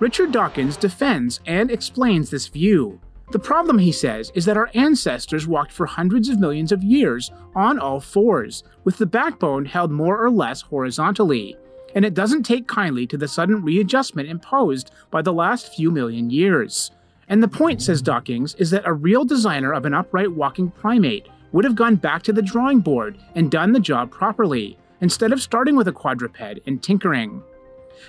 Richard 0.00 0.32
Dawkins 0.32 0.76
defends 0.76 1.38
and 1.46 1.70
explains 1.70 2.28
this 2.28 2.48
view. 2.48 3.00
The 3.30 3.38
problem, 3.38 3.78
he 3.78 3.92
says, 3.92 4.32
is 4.34 4.44
that 4.46 4.56
our 4.56 4.68
ancestors 4.74 5.46
walked 5.46 5.70
for 5.70 5.86
hundreds 5.86 6.28
of 6.28 6.40
millions 6.40 6.72
of 6.72 6.82
years 6.82 7.30
on 7.54 7.78
all 7.78 8.00
fours, 8.00 8.64
with 8.82 8.98
the 8.98 9.06
backbone 9.06 9.66
held 9.66 9.92
more 9.92 10.20
or 10.20 10.28
less 10.28 10.60
horizontally, 10.60 11.56
and 11.94 12.04
it 12.04 12.14
doesn't 12.14 12.42
take 12.42 12.66
kindly 12.66 13.06
to 13.06 13.16
the 13.16 13.28
sudden 13.28 13.62
readjustment 13.62 14.28
imposed 14.28 14.90
by 15.12 15.22
the 15.22 15.32
last 15.32 15.72
few 15.72 15.92
million 15.92 16.30
years. 16.30 16.90
And 17.30 17.42
the 17.42 17.48
point, 17.48 17.80
says 17.80 18.02
Dawkins, 18.02 18.54
is 18.56 18.70
that 18.72 18.86
a 18.86 18.92
real 18.92 19.24
designer 19.24 19.72
of 19.72 19.86
an 19.86 19.94
upright 19.94 20.32
walking 20.32 20.70
primate 20.70 21.28
would 21.52 21.64
have 21.64 21.76
gone 21.76 21.94
back 21.96 22.22
to 22.24 22.32
the 22.32 22.42
drawing 22.42 22.80
board 22.80 23.18
and 23.36 23.50
done 23.50 23.72
the 23.72 23.80
job 23.80 24.10
properly, 24.10 24.76
instead 25.00 25.32
of 25.32 25.40
starting 25.40 25.76
with 25.76 25.86
a 25.86 25.92
quadruped 25.92 26.40
and 26.66 26.82
tinkering. 26.82 27.42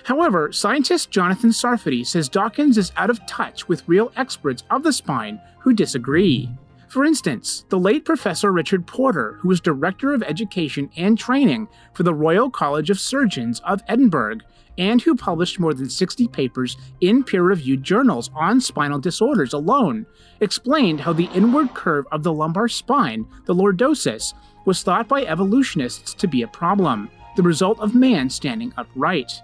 However, 0.04 0.50
scientist 0.52 1.10
Jonathan 1.10 1.50
Sarfati 1.50 2.04
says 2.04 2.28
Dawkins 2.28 2.76
is 2.76 2.92
out 2.96 3.10
of 3.10 3.24
touch 3.26 3.68
with 3.68 3.86
real 3.86 4.12
experts 4.16 4.64
of 4.70 4.82
the 4.82 4.92
spine 4.92 5.40
who 5.60 5.72
disagree. 5.72 6.50
For 6.88 7.04
instance, 7.04 7.64
the 7.68 7.78
late 7.78 8.04
Professor 8.04 8.52
Richard 8.52 8.86
Porter, 8.86 9.38
who 9.40 9.48
was 9.48 9.60
Director 9.60 10.12
of 10.12 10.22
Education 10.22 10.90
and 10.96 11.16
Training 11.16 11.68
for 11.94 12.02
the 12.02 12.12
Royal 12.12 12.50
College 12.50 12.90
of 12.90 13.00
Surgeons 13.00 13.60
of 13.60 13.82
Edinburgh, 13.86 14.38
and 14.78 15.02
who 15.02 15.14
published 15.14 15.60
more 15.60 15.74
than 15.74 15.88
60 15.88 16.28
papers 16.28 16.76
in 17.00 17.22
peer 17.22 17.42
reviewed 17.42 17.82
journals 17.82 18.30
on 18.34 18.60
spinal 18.60 18.98
disorders 18.98 19.52
alone, 19.52 20.06
explained 20.40 21.00
how 21.00 21.12
the 21.12 21.30
inward 21.34 21.74
curve 21.74 22.06
of 22.12 22.22
the 22.22 22.32
lumbar 22.32 22.68
spine, 22.68 23.26
the 23.44 23.54
lordosis, 23.54 24.34
was 24.64 24.82
thought 24.82 25.08
by 25.08 25.24
evolutionists 25.24 26.14
to 26.14 26.26
be 26.26 26.42
a 26.42 26.48
problem, 26.48 27.10
the 27.36 27.42
result 27.42 27.78
of 27.80 27.94
man 27.94 28.30
standing 28.30 28.72
upright. 28.76 29.42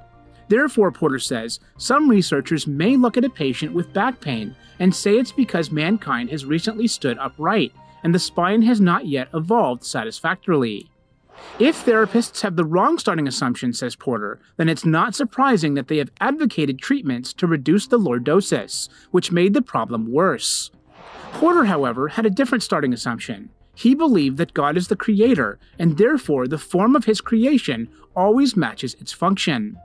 Therefore, 0.49 0.91
Porter 0.91 1.19
says, 1.19 1.61
some 1.77 2.09
researchers 2.09 2.67
may 2.67 2.97
look 2.97 3.17
at 3.17 3.25
a 3.25 3.31
patient 3.31 3.75
with 3.75 3.93
back 3.93 4.21
pain 4.21 4.57
and 4.79 4.95
say 4.95 5.19
it's 5.19 5.33
because 5.33 5.71
mankind 5.71 6.31
has 6.31 6.47
recently 6.47 6.87
stood 6.87 7.19
upright 7.19 7.73
and 8.03 8.15
the 8.15 8.19
spine 8.19 8.63
has 8.63 8.81
not 8.81 9.07
yet 9.07 9.29
evolved 9.35 9.85
satisfactorily. 9.85 10.91
If 11.59 11.85
therapists 11.85 12.43
have 12.43 12.55
the 12.55 12.65
wrong 12.65 12.99
starting 12.99 13.27
assumption, 13.27 13.73
says 13.73 13.97
Porter, 13.97 14.41
then 14.57 14.69
it's 14.69 14.85
not 14.85 15.15
surprising 15.15 15.75
that 15.75 15.89
they 15.89 15.99
have 15.99 16.13
advocated 16.21 16.79
treatments 16.79 17.33
to 17.35 17.49
reduce 17.49 17.89
the 17.89 17.99
lordosis, 17.99 18.89
which 19.11 19.33
made 19.33 19.55
the 19.55 19.63
problem 19.63 20.13
worse. 20.13 20.71
Porter, 21.33 21.65
however, 21.65 22.09
had 22.09 22.27
a 22.27 22.31
different 22.31 22.63
starting 22.63 22.93
assumption. 22.93 23.51
He 23.75 23.95
believed 23.95 24.39
that 24.39 24.55
God 24.55 24.77
is 24.77 24.89
the 24.89 24.97
creator, 24.97 25.59
and 25.79 25.99
therefore 25.99 26.49
the 26.49 26.59
form 26.59 26.97
of 26.97 27.05
his 27.05 27.21
creation 27.21 27.89
always 28.15 28.57
matches 28.57 28.95
its 28.95 29.13
function. 29.13 29.77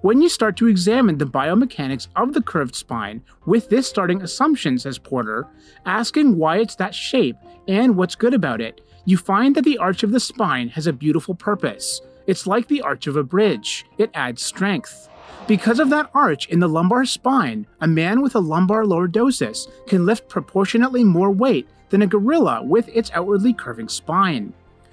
When 0.00 0.20
you 0.20 0.28
start 0.28 0.56
to 0.56 0.66
examine 0.66 1.18
the 1.18 1.26
biomechanics 1.26 2.08
of 2.16 2.32
the 2.32 2.42
curved 2.42 2.74
spine 2.74 3.22
with 3.44 3.68
this 3.68 3.88
starting 3.88 4.22
assumption, 4.22 4.78
says 4.78 4.98
Porter, 4.98 5.46
asking 5.84 6.38
why 6.38 6.58
it's 6.58 6.76
that 6.76 6.94
shape 6.94 7.36
and 7.68 7.96
what's 7.96 8.16
good 8.16 8.34
about 8.34 8.60
it, 8.60 8.80
you 9.06 9.16
find 9.16 9.54
that 9.54 9.64
the 9.64 9.78
arch 9.78 10.02
of 10.02 10.10
the 10.10 10.20
spine 10.20 10.68
has 10.68 10.86
a 10.86 10.92
beautiful 10.92 11.34
purpose. 11.34 12.02
It's 12.26 12.46
like 12.46 12.66
the 12.66 12.82
arch 12.82 13.06
of 13.06 13.16
a 13.16 13.22
bridge, 13.22 13.86
it 13.98 14.10
adds 14.12 14.42
strength. 14.42 15.08
Because 15.46 15.78
of 15.78 15.90
that 15.90 16.10
arch 16.12 16.48
in 16.48 16.58
the 16.58 16.68
lumbar 16.68 17.04
spine, 17.04 17.68
a 17.80 17.86
man 17.86 18.20
with 18.20 18.34
a 18.34 18.40
lumbar 18.40 18.82
lordosis 18.82 19.68
can 19.86 20.04
lift 20.04 20.28
proportionately 20.28 21.04
more 21.04 21.30
weight 21.30 21.68
than 21.90 22.02
a 22.02 22.06
gorilla 22.06 22.64
with 22.64 22.88
its 22.88 23.12
outwardly 23.14 23.54
curving 23.54 23.88
spine. 23.88 24.52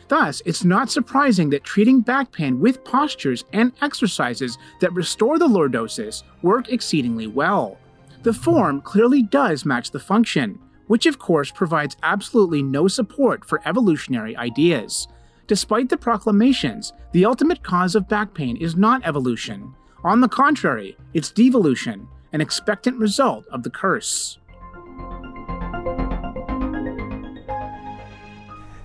Thus, 0.09 0.43
it's 0.45 0.63
not 0.63 0.91
surprising 0.91 1.49
that 1.49 1.63
treating 1.63 2.01
back 2.01 2.31
pain 2.31 2.59
with 2.59 2.83
postures 2.83 3.45
and 3.51 3.71
exercises 3.81 4.59
that 4.79 4.93
restore 4.93 5.39
the 5.39 5.47
lordosis 5.47 6.21
work 6.43 6.69
exceedingly 6.69 7.25
well. 7.25 7.79
The 8.21 8.33
form 8.33 8.81
clearly 8.81 9.23
does 9.23 9.65
match 9.65 9.89
the 9.89 9.99
function, 9.99 10.59
which 10.87 11.05
of 11.05 11.19
course 11.19 11.51
provides 11.51 11.97
absolutely 12.03 12.61
no 12.61 12.87
support 12.87 13.45
for 13.45 13.61
evolutionary 13.65 14.35
ideas. 14.37 15.07
Despite 15.47 15.89
the 15.89 15.97
proclamations, 15.97 16.93
the 17.11 17.25
ultimate 17.25 17.63
cause 17.63 17.95
of 17.95 18.07
back 18.07 18.33
pain 18.33 18.57
is 18.57 18.75
not 18.75 19.05
evolution. 19.05 19.73
On 20.03 20.21
the 20.21 20.27
contrary, 20.27 20.97
it's 21.13 21.31
devolution, 21.31 22.07
an 22.31 22.41
expectant 22.41 22.97
result 22.97 23.45
of 23.47 23.63
the 23.63 23.69
curse. 23.69 24.39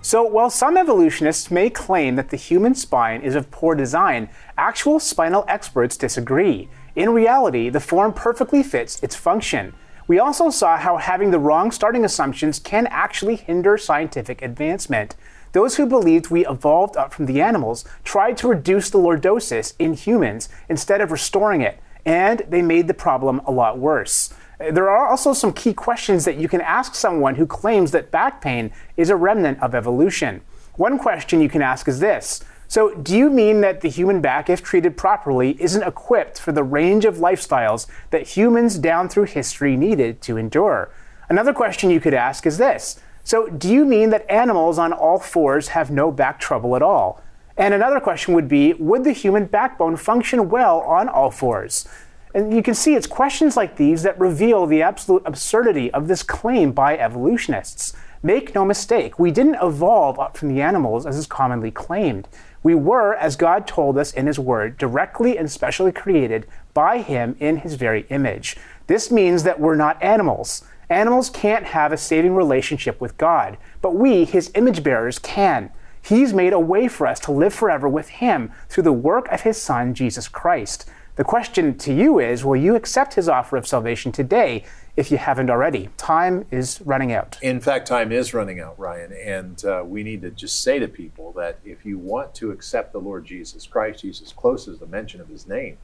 So, 0.00 0.22
while 0.22 0.48
some 0.48 0.76
evolutionists 0.76 1.50
may 1.50 1.68
claim 1.68 2.16
that 2.16 2.30
the 2.30 2.36
human 2.36 2.74
spine 2.74 3.20
is 3.20 3.34
of 3.34 3.50
poor 3.50 3.74
design, 3.74 4.30
actual 4.56 5.00
spinal 5.00 5.44
experts 5.48 5.96
disagree. 5.96 6.68
In 6.96 7.10
reality, 7.10 7.68
the 7.68 7.80
form 7.80 8.12
perfectly 8.14 8.62
fits 8.62 9.02
its 9.02 9.14
function. 9.14 9.74
We 10.08 10.18
also 10.18 10.48
saw 10.48 10.78
how 10.78 10.96
having 10.96 11.32
the 11.32 11.38
wrong 11.38 11.70
starting 11.70 12.02
assumptions 12.02 12.58
can 12.58 12.86
actually 12.86 13.36
hinder 13.36 13.76
scientific 13.76 14.40
advancement. 14.40 15.14
Those 15.52 15.76
who 15.76 15.84
believed 15.84 16.30
we 16.30 16.46
evolved 16.46 16.96
up 16.96 17.12
from 17.12 17.26
the 17.26 17.42
animals 17.42 17.84
tried 18.04 18.38
to 18.38 18.48
reduce 18.48 18.88
the 18.88 18.98
lordosis 18.98 19.74
in 19.78 19.92
humans 19.92 20.48
instead 20.66 21.02
of 21.02 21.12
restoring 21.12 21.60
it, 21.60 21.78
and 22.06 22.42
they 22.48 22.62
made 22.62 22.88
the 22.88 22.94
problem 22.94 23.42
a 23.44 23.52
lot 23.52 23.78
worse. 23.78 24.32
There 24.58 24.88
are 24.88 25.06
also 25.06 25.34
some 25.34 25.52
key 25.52 25.74
questions 25.74 26.24
that 26.24 26.38
you 26.38 26.48
can 26.48 26.62
ask 26.62 26.94
someone 26.94 27.34
who 27.34 27.46
claims 27.46 27.90
that 27.90 28.10
back 28.10 28.40
pain 28.40 28.72
is 28.96 29.10
a 29.10 29.16
remnant 29.16 29.62
of 29.62 29.74
evolution. 29.74 30.40
One 30.76 30.98
question 30.98 31.42
you 31.42 31.50
can 31.50 31.60
ask 31.60 31.86
is 31.86 32.00
this 32.00 32.42
So, 32.70 32.94
do 32.94 33.16
you 33.16 33.30
mean 33.30 33.62
that 33.62 33.80
the 33.80 33.88
human 33.88 34.20
back, 34.20 34.50
if 34.50 34.62
treated 34.62 34.98
properly, 34.98 35.56
isn't 35.58 35.82
equipped 35.82 36.38
for 36.38 36.52
the 36.52 36.62
range 36.62 37.06
of 37.06 37.16
lifestyles 37.16 37.86
that 38.10 38.36
humans 38.36 38.78
down 38.78 39.08
through 39.08 39.24
history 39.24 39.74
needed 39.74 40.20
to 40.22 40.36
endure? 40.36 40.90
Another 41.30 41.54
question 41.54 41.88
you 41.88 41.98
could 41.98 42.12
ask 42.12 42.46
is 42.46 42.58
this 42.58 43.00
So, 43.24 43.48
do 43.48 43.72
you 43.72 43.86
mean 43.86 44.10
that 44.10 44.30
animals 44.30 44.78
on 44.78 44.92
all 44.92 45.18
fours 45.18 45.68
have 45.68 45.90
no 45.90 46.12
back 46.12 46.38
trouble 46.38 46.76
at 46.76 46.82
all? 46.82 47.22
And 47.56 47.72
another 47.72 48.00
question 48.00 48.34
would 48.34 48.48
be 48.48 48.74
Would 48.74 49.04
the 49.04 49.12
human 49.12 49.46
backbone 49.46 49.96
function 49.96 50.50
well 50.50 50.80
on 50.80 51.08
all 51.08 51.30
fours? 51.30 51.88
And 52.34 52.52
you 52.54 52.62
can 52.62 52.74
see 52.74 52.94
it's 52.94 53.06
questions 53.06 53.56
like 53.56 53.76
these 53.76 54.02
that 54.02 54.20
reveal 54.20 54.66
the 54.66 54.82
absolute 54.82 55.22
absurdity 55.24 55.90
of 55.92 56.06
this 56.06 56.22
claim 56.22 56.72
by 56.72 56.98
evolutionists. 56.98 57.94
Make 58.22 58.54
no 58.54 58.64
mistake, 58.64 59.18
we 59.18 59.30
didn't 59.30 59.56
evolve 59.62 60.18
up 60.18 60.36
from 60.36 60.48
the 60.48 60.60
animals 60.60 61.06
as 61.06 61.16
is 61.16 61.26
commonly 61.26 61.70
claimed. 61.70 62.28
We 62.62 62.74
were, 62.74 63.14
as 63.14 63.36
God 63.36 63.66
told 63.66 63.98
us 63.98 64.12
in 64.12 64.26
His 64.26 64.38
Word, 64.38 64.78
directly 64.78 65.38
and 65.38 65.50
specially 65.50 65.92
created 65.92 66.46
by 66.74 66.98
Him 66.98 67.36
in 67.38 67.58
His 67.58 67.74
very 67.74 68.06
image. 68.10 68.56
This 68.86 69.10
means 69.10 69.42
that 69.42 69.60
we're 69.60 69.76
not 69.76 70.02
animals. 70.02 70.64
Animals 70.90 71.30
can't 71.30 71.66
have 71.66 71.92
a 71.92 71.96
saving 71.96 72.34
relationship 72.34 73.00
with 73.00 73.18
God, 73.18 73.58
but 73.82 73.94
we, 73.94 74.24
His 74.24 74.50
image 74.54 74.82
bearers, 74.82 75.18
can. 75.18 75.70
He's 76.00 76.32
made 76.32 76.52
a 76.52 76.60
way 76.60 76.88
for 76.88 77.06
us 77.06 77.20
to 77.20 77.32
live 77.32 77.52
forever 77.52 77.88
with 77.88 78.08
Him 78.08 78.50
through 78.68 78.84
the 78.84 78.92
work 78.92 79.28
of 79.28 79.42
His 79.42 79.60
Son, 79.60 79.94
Jesus 79.94 80.28
Christ. 80.28 80.88
The 81.18 81.24
question 81.24 81.76
to 81.78 81.92
you 81.92 82.20
is 82.20 82.44
will 82.44 82.54
you 82.54 82.76
accept 82.76 83.14
his 83.14 83.28
offer 83.28 83.56
of 83.56 83.66
salvation 83.66 84.12
today 84.12 84.64
if 84.98 85.10
you 85.10 85.18
haven't 85.18 85.48
already? 85.48 85.88
Time 85.96 86.46
is 86.50 86.80
running 86.84 87.12
out. 87.12 87.38
In 87.40 87.60
fact, 87.60 87.86
time 87.86 88.12
is 88.12 88.34
running 88.34 88.60
out, 88.60 88.78
Ryan, 88.78 89.12
and 89.12 89.64
uh, 89.64 89.82
we 89.84 90.02
need 90.02 90.22
to 90.22 90.30
just 90.30 90.62
say 90.62 90.78
to 90.78 90.88
people 90.88 91.32
that 91.32 91.58
if 91.64 91.86
you 91.86 91.98
want 91.98 92.34
to 92.36 92.50
accept 92.50 92.92
the 92.92 92.98
Lord 92.98 93.24
Jesus 93.24 93.66
Christ, 93.66 94.00
he's 94.00 94.20
as 94.20 94.32
close 94.32 94.68
as 94.68 94.78
the 94.78 94.86
mention 94.86 95.20
of 95.20 95.28
his 95.28 95.46
name, 95.46 95.78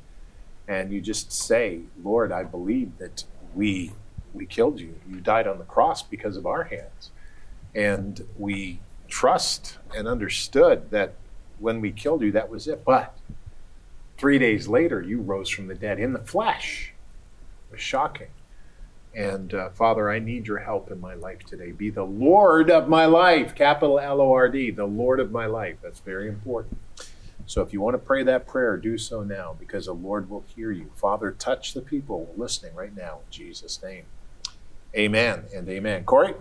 and 0.68 0.92
you 0.92 1.00
just 1.00 1.32
say, 1.32 1.80
Lord, 2.02 2.32
I 2.32 2.42
believe 2.42 2.98
that 2.98 3.24
we 3.54 3.92
we 4.32 4.46
killed 4.46 4.80
you. 4.80 4.94
You 5.08 5.20
died 5.20 5.46
on 5.46 5.58
the 5.58 5.64
cross 5.64 6.02
because 6.02 6.36
of 6.36 6.44
our 6.44 6.64
hands. 6.64 7.12
And 7.72 8.26
we 8.36 8.80
trust 9.06 9.78
and 9.96 10.08
understood 10.08 10.90
that 10.90 11.14
when 11.60 11.80
we 11.80 11.92
killed 11.92 12.22
you, 12.22 12.32
that 12.32 12.50
was 12.50 12.66
it. 12.66 12.84
But 12.84 13.16
Three 14.16 14.38
days 14.38 14.68
later, 14.68 15.02
you 15.02 15.20
rose 15.20 15.50
from 15.50 15.66
the 15.66 15.74
dead 15.74 15.98
in 15.98 16.12
the 16.12 16.20
flesh. 16.20 16.92
It 17.68 17.72
was 17.72 17.80
shocking. 17.80 18.28
And 19.16 19.54
uh, 19.54 19.70
Father, 19.70 20.10
I 20.10 20.18
need 20.18 20.46
your 20.46 20.58
help 20.58 20.90
in 20.90 21.00
my 21.00 21.14
life 21.14 21.44
today. 21.44 21.70
Be 21.70 21.90
the 21.90 22.04
Lord 22.04 22.70
of 22.70 22.88
my 22.88 23.06
life, 23.06 23.54
capital 23.54 24.00
L 24.00 24.20
O 24.20 24.32
R 24.32 24.48
D, 24.48 24.70
the 24.70 24.86
Lord 24.86 25.20
of 25.20 25.30
my 25.30 25.46
life. 25.46 25.76
That's 25.82 26.00
very 26.00 26.28
important. 26.28 26.78
So 27.46 27.62
if 27.62 27.72
you 27.72 27.80
want 27.80 27.94
to 27.94 27.98
pray 27.98 28.22
that 28.24 28.46
prayer, 28.46 28.76
do 28.76 28.96
so 28.96 29.22
now 29.22 29.54
because 29.58 29.86
the 29.86 29.92
Lord 29.92 30.30
will 30.30 30.44
hear 30.54 30.70
you. 30.70 30.90
Father, 30.96 31.30
touch 31.30 31.74
the 31.74 31.82
people 31.82 32.32
listening 32.36 32.74
right 32.74 32.96
now 32.96 33.20
in 33.24 33.30
Jesus' 33.30 33.82
name. 33.82 34.04
Amen 34.96 35.44
and 35.52 35.68
amen. 35.68 36.04
Corey? 36.04 36.34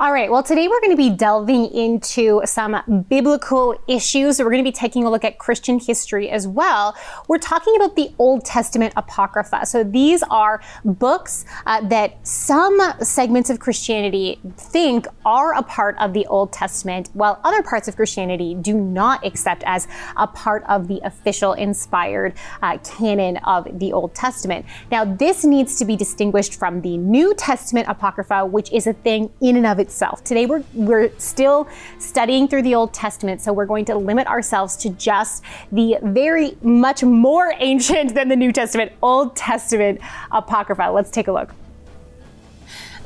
All 0.00 0.12
right. 0.12 0.30
Well, 0.30 0.44
today 0.44 0.68
we're 0.68 0.78
going 0.78 0.92
to 0.92 0.96
be 0.96 1.10
delving 1.10 1.72
into 1.72 2.40
some 2.44 3.04
biblical 3.08 3.76
issues. 3.88 4.38
We're 4.38 4.44
going 4.44 4.62
to 4.62 4.70
be 4.70 4.70
taking 4.70 5.02
a 5.02 5.10
look 5.10 5.24
at 5.24 5.38
Christian 5.38 5.80
history 5.80 6.30
as 6.30 6.46
well. 6.46 6.94
We're 7.26 7.38
talking 7.38 7.74
about 7.74 7.96
the 7.96 8.12
Old 8.16 8.44
Testament 8.44 8.92
Apocrypha. 8.96 9.66
So 9.66 9.82
these 9.82 10.22
are 10.30 10.62
books 10.84 11.44
uh, 11.66 11.80
that 11.88 12.24
some 12.24 12.78
segments 13.00 13.50
of 13.50 13.58
Christianity 13.58 14.38
think 14.56 15.08
are 15.26 15.54
a 15.54 15.64
part 15.64 15.96
of 15.98 16.12
the 16.12 16.24
Old 16.26 16.52
Testament, 16.52 17.10
while 17.14 17.40
other 17.42 17.64
parts 17.64 17.88
of 17.88 17.96
Christianity 17.96 18.54
do 18.54 18.74
not 18.74 19.26
accept 19.26 19.64
as 19.66 19.88
a 20.16 20.28
part 20.28 20.62
of 20.68 20.86
the 20.86 21.00
official 21.02 21.54
inspired 21.54 22.34
uh, 22.62 22.78
canon 22.84 23.38
of 23.38 23.66
the 23.80 23.92
Old 23.92 24.14
Testament. 24.14 24.64
Now, 24.92 25.04
this 25.04 25.44
needs 25.44 25.76
to 25.80 25.84
be 25.84 25.96
distinguished 25.96 26.54
from 26.54 26.82
the 26.82 26.96
New 26.96 27.34
Testament 27.34 27.87
Apocrypha, 27.88 28.46
which 28.46 28.72
is 28.72 28.86
a 28.86 28.92
thing 28.92 29.30
in 29.40 29.56
and 29.56 29.66
of 29.66 29.78
itself. 29.78 30.22
Today 30.22 30.46
we're, 30.46 30.62
we're 30.74 31.10
still 31.18 31.68
studying 31.98 32.46
through 32.46 32.62
the 32.62 32.74
Old 32.74 32.92
Testament, 32.94 33.40
so 33.40 33.52
we're 33.52 33.66
going 33.66 33.84
to 33.86 33.96
limit 33.96 34.26
ourselves 34.26 34.76
to 34.78 34.90
just 34.90 35.42
the 35.72 35.96
very 36.02 36.56
much 36.62 37.02
more 37.02 37.54
ancient 37.58 38.14
than 38.14 38.28
the 38.28 38.36
New 38.36 38.52
Testament 38.52 38.92
Old 39.02 39.34
Testament 39.34 40.00
Apocrypha. 40.30 40.90
Let's 40.92 41.10
take 41.10 41.28
a 41.28 41.32
look. 41.32 41.54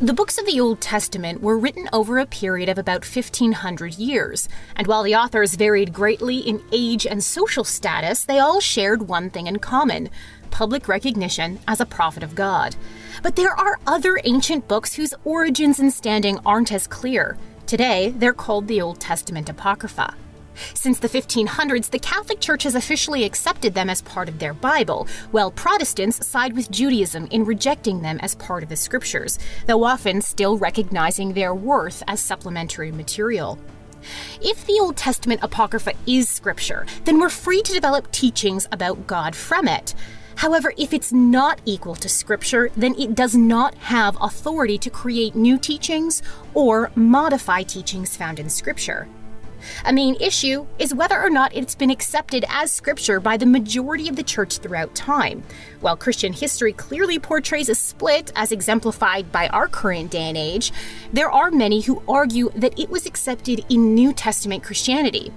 The 0.02 0.12
books 0.12 0.36
of 0.36 0.46
the 0.46 0.58
Old 0.58 0.80
Testament 0.80 1.42
were 1.42 1.56
written 1.56 1.88
over 1.92 2.18
a 2.18 2.26
period 2.26 2.68
of 2.68 2.76
about 2.76 3.04
1500 3.04 3.98
years, 3.98 4.48
and 4.74 4.88
while 4.88 5.04
the 5.04 5.14
authors 5.14 5.54
varied 5.54 5.92
greatly 5.92 6.38
in 6.38 6.60
age 6.72 7.06
and 7.06 7.22
social 7.22 7.62
status, 7.62 8.24
they 8.24 8.40
all 8.40 8.58
shared 8.58 9.06
one 9.06 9.30
thing 9.30 9.46
in 9.46 9.60
common 9.60 10.10
public 10.52 10.86
recognition 10.86 11.58
as 11.66 11.80
a 11.80 11.86
prophet 11.86 12.22
of 12.22 12.36
God. 12.36 12.76
But 13.24 13.34
there 13.34 13.52
are 13.52 13.80
other 13.86 14.20
ancient 14.22 14.68
books 14.68 14.94
whose 14.94 15.14
origins 15.24 15.80
and 15.80 15.92
standing 15.92 16.38
aren't 16.46 16.70
as 16.70 16.86
clear. 16.86 17.36
Today, 17.66 18.14
they're 18.16 18.32
called 18.32 18.68
the 18.68 18.80
Old 18.80 19.00
Testament 19.00 19.48
Apocrypha. 19.48 20.14
Since 20.74 20.98
the 20.98 21.08
1500s, 21.08 21.90
the 21.90 21.98
Catholic 21.98 22.38
Church 22.38 22.64
has 22.64 22.74
officially 22.74 23.24
accepted 23.24 23.74
them 23.74 23.88
as 23.88 24.02
part 24.02 24.28
of 24.28 24.38
their 24.38 24.52
Bible, 24.52 25.08
while 25.30 25.50
Protestants 25.50 26.26
side 26.26 26.54
with 26.54 26.70
Judaism 26.70 27.26
in 27.30 27.44
rejecting 27.44 28.02
them 28.02 28.18
as 28.20 28.34
part 28.34 28.62
of 28.62 28.68
the 28.68 28.76
Scriptures, 28.76 29.38
though 29.66 29.84
often 29.84 30.20
still 30.20 30.58
recognizing 30.58 31.32
their 31.32 31.54
worth 31.54 32.02
as 32.06 32.20
supplementary 32.20 32.92
material. 32.92 33.58
If 34.40 34.66
the 34.66 34.78
Old 34.80 34.96
Testament 34.96 35.40
Apocrypha 35.42 35.92
is 36.06 36.28
Scripture, 36.28 36.86
then 37.04 37.18
we're 37.18 37.28
free 37.28 37.62
to 37.62 37.72
develop 37.72 38.10
teachings 38.10 38.68
about 38.72 39.06
God 39.06 39.34
from 39.34 39.68
it. 39.68 39.94
However, 40.36 40.72
if 40.76 40.92
it's 40.92 41.12
not 41.12 41.60
equal 41.64 41.94
to 41.96 42.08
Scripture, 42.08 42.70
then 42.76 42.94
it 42.98 43.14
does 43.14 43.34
not 43.34 43.74
have 43.76 44.16
authority 44.20 44.78
to 44.78 44.90
create 44.90 45.34
new 45.34 45.58
teachings 45.58 46.22
or 46.54 46.90
modify 46.94 47.62
teachings 47.62 48.16
found 48.16 48.38
in 48.38 48.48
Scripture. 48.48 49.08
A 49.84 49.92
main 49.92 50.16
issue 50.20 50.66
is 50.78 50.94
whether 50.94 51.20
or 51.20 51.30
not 51.30 51.54
it's 51.54 51.74
been 51.74 51.90
accepted 51.90 52.44
as 52.48 52.72
scripture 52.72 53.20
by 53.20 53.36
the 53.36 53.46
majority 53.46 54.08
of 54.08 54.16
the 54.16 54.22
church 54.22 54.58
throughout 54.58 54.94
time. 54.94 55.42
While 55.80 55.96
Christian 55.96 56.32
history 56.32 56.72
clearly 56.72 57.18
portrays 57.18 57.68
a 57.68 57.74
split, 57.74 58.32
as 58.34 58.52
exemplified 58.52 59.30
by 59.30 59.48
our 59.48 59.68
current 59.68 60.10
day 60.10 60.22
and 60.22 60.36
age, 60.36 60.72
there 61.12 61.30
are 61.30 61.50
many 61.50 61.80
who 61.82 62.02
argue 62.08 62.50
that 62.56 62.78
it 62.78 62.90
was 62.90 63.06
accepted 63.06 63.64
in 63.68 63.94
New 63.94 64.12
Testament 64.12 64.62
Christianity. 64.62 65.32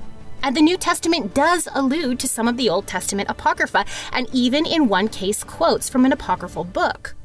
And 0.45 0.55
the 0.55 0.62
New 0.62 0.77
Testament 0.77 1.34
does 1.34 1.67
allude 1.73 2.19
to 2.19 2.27
some 2.27 2.47
of 2.47 2.55
the 2.55 2.69
Old 2.69 2.86
Testament 2.86 3.31
Apocrypha, 3.31 3.84
and 4.12 4.27
even 4.31 4.63
in 4.63 4.88
one 4.88 5.08
case 5.08 5.43
quotes 5.43 5.89
from 5.89 6.05
an 6.05 6.12
apocryphal 6.12 6.65
book. 6.65 7.15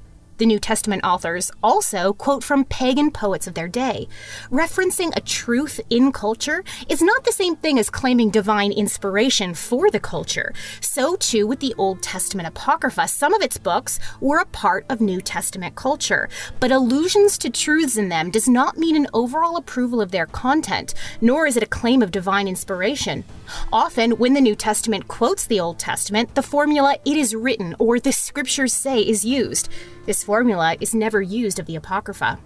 The 0.40 0.46
New 0.46 0.58
Testament 0.58 1.04
authors 1.04 1.52
also 1.62 2.14
quote 2.14 2.42
from 2.42 2.64
pagan 2.64 3.10
poets 3.10 3.46
of 3.46 3.52
their 3.52 3.68
day. 3.68 4.08
Referencing 4.50 5.14
a 5.14 5.20
truth 5.20 5.82
in 5.90 6.12
culture 6.12 6.64
is 6.88 7.02
not 7.02 7.24
the 7.24 7.30
same 7.30 7.56
thing 7.56 7.78
as 7.78 7.90
claiming 7.90 8.30
divine 8.30 8.72
inspiration 8.72 9.52
for 9.52 9.90
the 9.90 10.00
culture. 10.00 10.54
So, 10.80 11.16
too, 11.16 11.46
with 11.46 11.60
the 11.60 11.74
Old 11.76 12.02
Testament 12.02 12.48
Apocrypha, 12.48 13.06
some 13.06 13.34
of 13.34 13.42
its 13.42 13.58
books 13.58 14.00
were 14.18 14.38
a 14.38 14.46
part 14.46 14.86
of 14.88 15.02
New 15.02 15.20
Testament 15.20 15.74
culture, 15.74 16.30
but 16.58 16.72
allusions 16.72 17.36
to 17.36 17.50
truths 17.50 17.98
in 17.98 18.08
them 18.08 18.30
does 18.30 18.48
not 18.48 18.78
mean 18.78 18.96
an 18.96 19.08
overall 19.12 19.58
approval 19.58 20.00
of 20.00 20.10
their 20.10 20.24
content, 20.24 20.94
nor 21.20 21.46
is 21.46 21.58
it 21.58 21.62
a 21.62 21.66
claim 21.66 22.00
of 22.00 22.12
divine 22.12 22.48
inspiration. 22.48 23.24
Often, 23.72 24.12
when 24.12 24.34
the 24.34 24.40
New 24.40 24.54
Testament 24.54 25.08
quotes 25.08 25.46
the 25.46 25.60
Old 25.60 25.78
Testament, 25.78 26.34
the 26.34 26.42
formula, 26.42 26.96
it 27.04 27.16
is 27.16 27.34
written, 27.34 27.74
or 27.78 27.98
the 27.98 28.12
scriptures 28.12 28.72
say, 28.72 29.00
is 29.00 29.24
used. 29.24 29.68
This 30.06 30.24
formula 30.24 30.76
is 30.80 30.94
never 30.94 31.22
used 31.22 31.58
of 31.58 31.66
the 31.66 31.76
Apocrypha. 31.76 32.38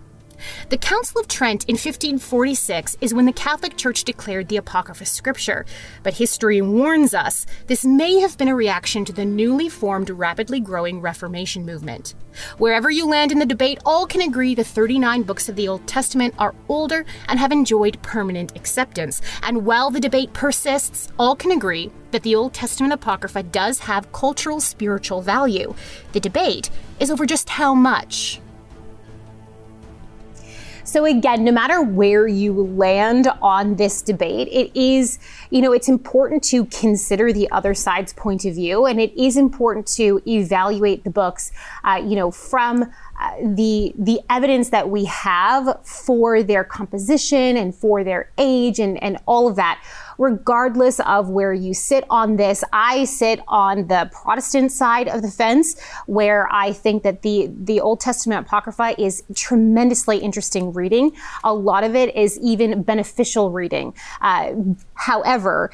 The 0.68 0.78
Council 0.78 1.20
of 1.20 1.28
Trent 1.28 1.64
in 1.64 1.74
1546 1.74 2.96
is 3.00 3.14
when 3.14 3.26
the 3.26 3.32
Catholic 3.32 3.76
Church 3.76 4.04
declared 4.04 4.48
the 4.48 4.56
Apocrypha 4.56 5.04
scripture, 5.04 5.66
but 6.02 6.14
history 6.14 6.60
warns 6.60 7.14
us 7.14 7.46
this 7.66 7.84
may 7.84 8.20
have 8.20 8.38
been 8.38 8.48
a 8.48 8.56
reaction 8.56 9.04
to 9.04 9.12
the 9.12 9.24
newly 9.24 9.68
formed, 9.68 10.10
rapidly 10.10 10.60
growing 10.60 11.00
Reformation 11.00 11.64
movement. 11.64 12.14
Wherever 12.58 12.90
you 12.90 13.06
land 13.06 13.32
in 13.32 13.38
the 13.38 13.46
debate, 13.46 13.78
all 13.84 14.06
can 14.06 14.20
agree 14.20 14.54
the 14.54 14.64
39 14.64 15.22
books 15.22 15.48
of 15.48 15.56
the 15.56 15.68
Old 15.68 15.86
Testament 15.86 16.34
are 16.38 16.54
older 16.68 17.04
and 17.28 17.38
have 17.38 17.52
enjoyed 17.52 18.00
permanent 18.02 18.56
acceptance. 18.56 19.20
And 19.42 19.64
while 19.64 19.90
the 19.90 20.00
debate 20.00 20.32
persists, 20.32 21.08
all 21.18 21.36
can 21.36 21.52
agree 21.52 21.90
that 22.10 22.22
the 22.22 22.34
Old 22.34 22.54
Testament 22.54 22.92
Apocrypha 22.92 23.42
does 23.42 23.80
have 23.80 24.12
cultural 24.12 24.60
spiritual 24.60 25.20
value. 25.20 25.74
The 26.12 26.20
debate 26.20 26.70
is 27.00 27.10
over 27.10 27.26
just 27.26 27.48
how 27.48 27.74
much. 27.74 28.40
So 30.94 31.06
again, 31.06 31.42
no 31.42 31.50
matter 31.50 31.82
where 31.82 32.28
you 32.28 32.52
land 32.52 33.26
on 33.42 33.74
this 33.74 34.00
debate, 34.00 34.46
it 34.52 34.70
is, 34.76 35.18
you 35.50 35.60
know, 35.60 35.72
it's 35.72 35.88
important 35.88 36.44
to 36.44 36.66
consider 36.66 37.32
the 37.32 37.50
other 37.50 37.74
side's 37.74 38.12
point 38.12 38.44
of 38.44 38.54
view, 38.54 38.86
and 38.86 39.00
it 39.00 39.12
is 39.20 39.36
important 39.36 39.88
to 39.96 40.22
evaluate 40.24 41.02
the 41.02 41.10
books, 41.10 41.50
uh, 41.82 42.00
you 42.00 42.14
know, 42.14 42.30
from 42.30 42.84
uh, 43.20 43.36
the 43.42 43.92
the 43.98 44.20
evidence 44.30 44.68
that 44.68 44.88
we 44.88 45.04
have 45.06 45.84
for 45.84 46.44
their 46.44 46.62
composition 46.62 47.56
and 47.56 47.74
for 47.74 48.04
their 48.04 48.30
age 48.38 48.78
and 48.78 49.02
and 49.02 49.18
all 49.26 49.48
of 49.48 49.56
that 49.56 49.82
regardless 50.18 51.00
of 51.00 51.28
where 51.28 51.52
you 51.52 51.74
sit 51.74 52.04
on 52.10 52.36
this. 52.36 52.64
I 52.72 53.04
sit 53.04 53.40
on 53.48 53.88
the 53.88 54.10
Protestant 54.12 54.72
side 54.72 55.08
of 55.08 55.22
the 55.22 55.30
fence, 55.30 55.80
where 56.06 56.48
I 56.52 56.72
think 56.72 57.02
that 57.02 57.22
the 57.22 57.50
the 57.52 57.80
Old 57.80 58.00
Testament 58.00 58.46
Apocrypha 58.46 59.00
is 59.00 59.22
tremendously 59.34 60.18
interesting 60.18 60.72
reading. 60.72 61.12
A 61.42 61.54
lot 61.54 61.84
of 61.84 61.94
it 61.94 62.14
is 62.14 62.38
even 62.40 62.82
beneficial 62.82 63.50
reading. 63.50 63.94
Uh, 64.20 64.52
however, 64.94 65.70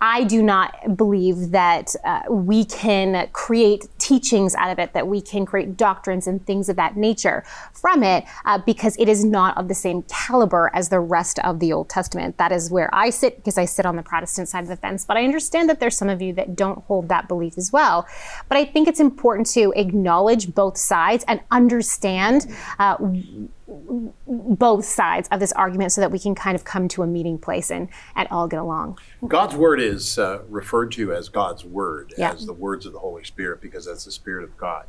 I 0.00 0.24
do 0.24 0.42
not 0.42 0.96
believe 0.96 1.50
that 1.50 1.94
uh, 2.04 2.22
we 2.28 2.64
can 2.64 3.28
create 3.32 3.86
teachings 3.98 4.54
out 4.54 4.70
of 4.70 4.78
it, 4.78 4.92
that 4.92 5.06
we 5.06 5.20
can 5.20 5.46
create 5.46 5.76
doctrines 5.76 6.26
and 6.26 6.44
things 6.46 6.68
of 6.68 6.76
that 6.76 6.96
nature 6.96 7.44
from 7.72 8.02
it, 8.02 8.24
uh, 8.44 8.58
because 8.58 8.96
it 8.98 9.08
is 9.08 9.24
not 9.24 9.56
of 9.56 9.68
the 9.68 9.74
same 9.74 10.02
caliber 10.02 10.70
as 10.74 10.88
the 10.88 11.00
rest 11.00 11.38
of 11.40 11.60
the 11.60 11.72
Old 11.72 11.88
Testament. 11.88 12.38
That 12.38 12.52
is 12.52 12.70
where 12.70 12.94
I 12.94 13.10
sit 13.10 13.36
because 13.36 13.58
I 13.58 13.64
sit 13.64 13.86
on 13.86 13.96
the 13.96 14.02
Protestant 14.02 14.48
side 14.48 14.62
of 14.64 14.68
the 14.68 14.76
fence. 14.76 15.04
But 15.04 15.16
I 15.16 15.24
understand 15.24 15.68
that 15.68 15.80
there's 15.80 15.96
some 15.96 16.08
of 16.08 16.20
you 16.20 16.32
that 16.34 16.56
don't 16.56 16.84
hold 16.84 17.08
that 17.08 17.28
belief 17.28 17.56
as 17.58 17.72
well. 17.72 18.06
But 18.48 18.58
I 18.58 18.64
think 18.64 18.88
it's 18.88 19.00
important 19.00 19.46
to 19.48 19.72
acknowledge 19.76 20.54
both 20.54 20.78
sides 20.78 21.24
and 21.28 21.40
understand. 21.50 22.46
Uh, 22.78 22.96
both 24.26 24.84
sides 24.84 25.28
of 25.30 25.40
this 25.40 25.52
argument 25.52 25.92
so 25.92 26.00
that 26.00 26.10
we 26.10 26.18
can 26.18 26.34
kind 26.34 26.54
of 26.54 26.64
come 26.64 26.88
to 26.88 27.02
a 27.02 27.06
meeting 27.06 27.38
place 27.38 27.70
and, 27.70 27.88
and 28.16 28.28
all 28.30 28.46
get 28.48 28.58
along. 28.58 28.98
God's 29.26 29.54
word 29.54 29.80
is 29.80 30.18
uh, 30.18 30.40
referred 30.48 30.92
to 30.92 31.12
as 31.12 31.28
God's 31.28 31.64
word, 31.64 32.12
Yeah. 32.16 32.32
as 32.32 32.46
the 32.46 32.52
words 32.52 32.86
of 32.86 32.92
the 32.92 32.98
Holy 32.98 33.24
Spirit, 33.24 33.60
because 33.60 33.86
that's 33.86 34.04
the 34.04 34.10
Spirit 34.12 34.44
of 34.44 34.56
God. 34.56 34.86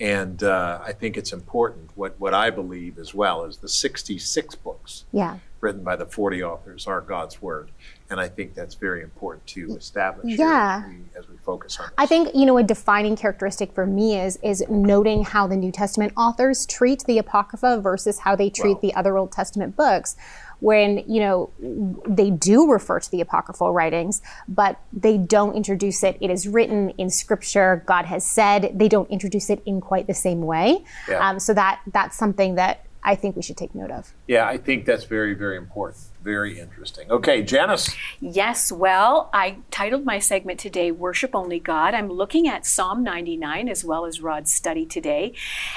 And 0.00 0.42
uh, 0.42 0.80
I 0.82 0.92
think 0.92 1.16
it's 1.18 1.32
important. 1.32 1.90
What, 1.94 2.18
what 2.18 2.32
I 2.32 2.48
believe 2.50 2.98
as 2.98 3.14
well 3.14 3.44
is 3.44 3.58
the 3.58 3.68
66 3.68 4.54
books 4.56 5.04
Yeah. 5.12 5.36
written 5.60 5.84
by 5.84 5.96
the 5.96 6.06
40 6.06 6.42
authors 6.42 6.86
are 6.86 7.02
God's 7.02 7.42
word. 7.42 7.70
And 8.08 8.18
I 8.18 8.26
think 8.28 8.54
that's 8.54 8.74
very 8.74 9.02
important 9.02 9.46
to 9.48 9.76
establish 9.76 10.38
Yeah. 10.38 10.84
as, 10.84 10.90
we, 10.90 11.18
as 11.18 11.28
we 11.28 11.36
focus 11.36 11.78
on 11.78 11.86
this. 11.86 11.94
I 11.98 12.06
think 12.06 12.30
you 12.34 12.46
know 12.46 12.56
a 12.56 12.62
defining 12.62 13.14
characteristic 13.14 13.72
for 13.74 13.86
me 13.86 14.18
is 14.18 14.38
is 14.42 14.64
noting 14.70 15.22
how 15.22 15.46
the 15.46 15.56
New 15.56 15.70
Testament 15.70 16.14
authors 16.16 16.64
treat 16.66 17.04
the 17.04 17.18
Apocrypha 17.18 17.80
versus 17.82 18.20
how 18.20 18.34
they 18.34 18.48
treat 18.50 18.74
Wow. 18.76 18.80
the 18.82 18.94
other 18.94 19.18
Old 19.18 19.32
Testament 19.32 19.76
books. 19.76 20.16
When 20.60 21.04
you 21.06 21.20
know 21.20 21.50
they 22.06 22.30
do 22.30 22.70
refer 22.70 23.00
to 23.00 23.10
the 23.10 23.20
apocryphal 23.20 23.72
writings, 23.72 24.22
but 24.48 24.80
they 24.92 25.18
don't 25.18 25.54
introduce 25.54 26.02
it. 26.02 26.16
It 26.20 26.30
is 26.30 26.46
written 26.46 26.90
in 26.90 27.10
Scripture. 27.10 27.82
God 27.86 28.04
has 28.06 28.24
said. 28.24 28.72
They 28.74 28.88
don't 28.88 29.10
introduce 29.10 29.50
it 29.50 29.62
in 29.66 29.80
quite 29.80 30.06
the 30.06 30.14
same 30.14 30.42
way. 30.42 30.84
Yeah. 31.08 31.28
Um, 31.28 31.38
so 31.38 31.54
that 31.54 31.80
that's 31.92 32.16
something 32.16 32.54
that 32.56 32.86
I 33.02 33.14
think 33.14 33.36
we 33.36 33.42
should 33.42 33.56
take 33.56 33.74
note 33.74 33.90
of. 33.90 34.12
Yeah, 34.30 34.46
I 34.46 34.58
think 34.58 34.84
that's 34.84 35.02
very, 35.02 35.34
very 35.34 35.56
important. 35.56 36.04
Very 36.22 36.60
interesting. 36.60 37.10
Okay, 37.10 37.42
Janice. 37.42 37.96
Yes, 38.20 38.70
well, 38.70 39.28
I 39.32 39.56
titled 39.72 40.04
my 40.04 40.20
segment 40.20 40.60
today 40.60 40.92
Worship 40.92 41.34
Only 41.34 41.58
God. 41.58 41.94
I'm 41.94 42.08
looking 42.08 42.46
at 42.46 42.64
Psalm 42.64 43.02
99 43.02 43.68
as 43.68 43.84
well 43.84 44.06
as 44.06 44.20
Rod's 44.20 44.52
study 44.52 44.86
today. 44.86 45.32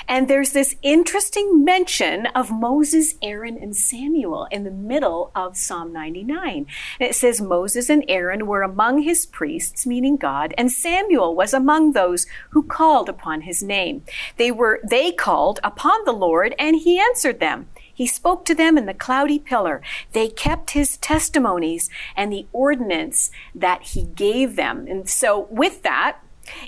And 0.07 0.27
there's 0.27 0.51
this 0.51 0.75
interesting 0.83 1.65
mention 1.65 2.27
of 2.27 2.51
Moses, 2.51 3.15
Aaron, 3.23 3.57
and 3.57 3.75
Samuel 3.75 4.47
in 4.51 4.65
the 4.65 4.69
middle 4.69 5.31
of 5.33 5.57
Psalm 5.57 5.91
99. 5.91 6.67
And 6.99 7.09
it 7.09 7.15
says 7.15 7.41
Moses 7.41 7.89
and 7.89 8.05
Aaron 8.07 8.45
were 8.45 8.61
among 8.61 9.01
his 9.01 9.25
priests, 9.25 9.87
meaning 9.87 10.15
God, 10.15 10.53
and 10.59 10.71
Samuel 10.71 11.33
was 11.33 11.55
among 11.55 11.93
those 11.93 12.27
who 12.51 12.61
called 12.61 13.09
upon 13.09 13.41
his 13.41 13.63
name. 13.63 14.03
They 14.37 14.51
were 14.51 14.79
they 14.87 15.11
called 15.11 15.59
upon 15.63 16.05
the 16.05 16.11
Lord 16.11 16.53
and 16.59 16.75
he 16.75 16.99
answered 16.99 17.39
them. 17.39 17.69
He 17.93 18.07
spoke 18.07 18.45
to 18.45 18.55
them 18.55 18.77
in 18.77 18.85
the 18.85 18.93
cloudy 18.93 19.39
pillar. 19.39 19.81
They 20.13 20.27
kept 20.27 20.71
his 20.71 20.97
testimonies 20.97 21.89
and 22.15 22.31
the 22.31 22.47
ordinance 22.51 23.29
that 23.53 23.83
he 23.83 24.05
gave 24.05 24.55
them. 24.55 24.87
And 24.87 25.09
so, 25.09 25.47
with 25.49 25.83
that, 25.83 26.17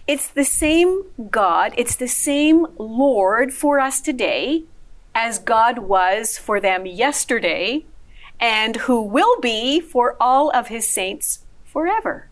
it's 0.07 0.27
the 0.27 0.45
same 0.45 1.03
God, 1.29 1.73
it's 1.77 1.95
the 1.95 2.07
same 2.07 2.67
Lord 2.77 3.53
for 3.53 3.79
us 3.79 3.99
today 3.99 4.63
as 5.13 5.39
God 5.39 5.79
was 5.79 6.37
for 6.37 6.59
them 6.59 6.85
yesterday 6.85 7.85
and 8.39 8.75
who 8.77 9.01
will 9.01 9.39
be 9.39 9.79
for 9.79 10.15
all 10.19 10.49
of 10.51 10.67
his 10.67 10.87
saints 10.87 11.45
forever. 11.65 12.29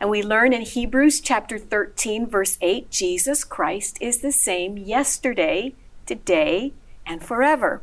And 0.00 0.10
we 0.10 0.22
learn 0.22 0.52
in 0.52 0.62
Hebrews 0.62 1.20
chapter 1.20 1.58
13, 1.58 2.26
verse 2.26 2.58
8 2.60 2.90
Jesus 2.90 3.44
Christ 3.44 3.98
is 4.00 4.18
the 4.18 4.32
same 4.32 4.76
yesterday, 4.76 5.74
today, 6.06 6.72
and 7.06 7.22
forever. 7.22 7.82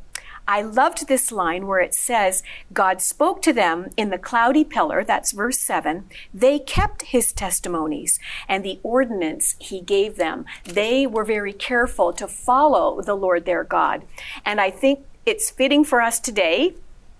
I 0.49 0.63
loved 0.63 1.07
this 1.07 1.31
line 1.31 1.67
where 1.67 1.79
it 1.79 1.93
says, 1.93 2.41
God 2.73 3.03
spoke 3.03 3.43
to 3.43 3.53
them 3.53 3.91
in 3.95 4.09
the 4.09 4.17
cloudy 4.17 4.63
pillar, 4.63 5.03
that's 5.03 5.31
verse 5.31 5.59
7. 5.59 6.09
They 6.33 6.57
kept 6.57 7.03
his 7.03 7.31
testimonies 7.31 8.19
and 8.47 8.65
the 8.65 8.79
ordinance 8.81 9.55
he 9.59 9.79
gave 9.79 10.15
them. 10.15 10.45
They 10.63 11.05
were 11.05 11.23
very 11.23 11.53
careful 11.53 12.13
to 12.13 12.27
follow 12.27 12.99
the 12.99 13.13
Lord 13.13 13.45
their 13.45 13.63
God. 13.63 14.05
And 14.43 14.59
I 14.59 14.71
think 14.71 15.05
it's 15.23 15.51
fitting 15.51 15.83
for 15.83 16.01
us 16.01 16.19
today, 16.19 16.73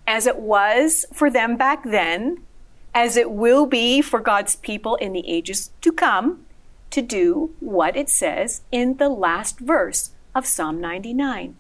as 0.08 0.26
it 0.26 0.38
was 0.38 1.06
for 1.14 1.30
them 1.30 1.56
back 1.56 1.84
then, 1.84 2.40
as 2.96 3.16
it 3.16 3.30
will 3.30 3.68
be 3.68 4.02
for 4.02 4.20
God's 4.20 4.56
people 4.56 4.96
in 4.96 5.14
the 5.14 5.30
ages 5.30 5.70
to 5.82 5.92
come, 5.92 6.48
to 6.90 7.04
do 7.04 7.54
what 7.60 7.96
it 7.96 8.10
says 8.10 8.62
in 8.72 8.98
the 8.98 9.10
last 9.10 9.60
verse 9.60 10.14
of 10.34 10.48
Psalm 10.48 10.82
99. 10.82 11.58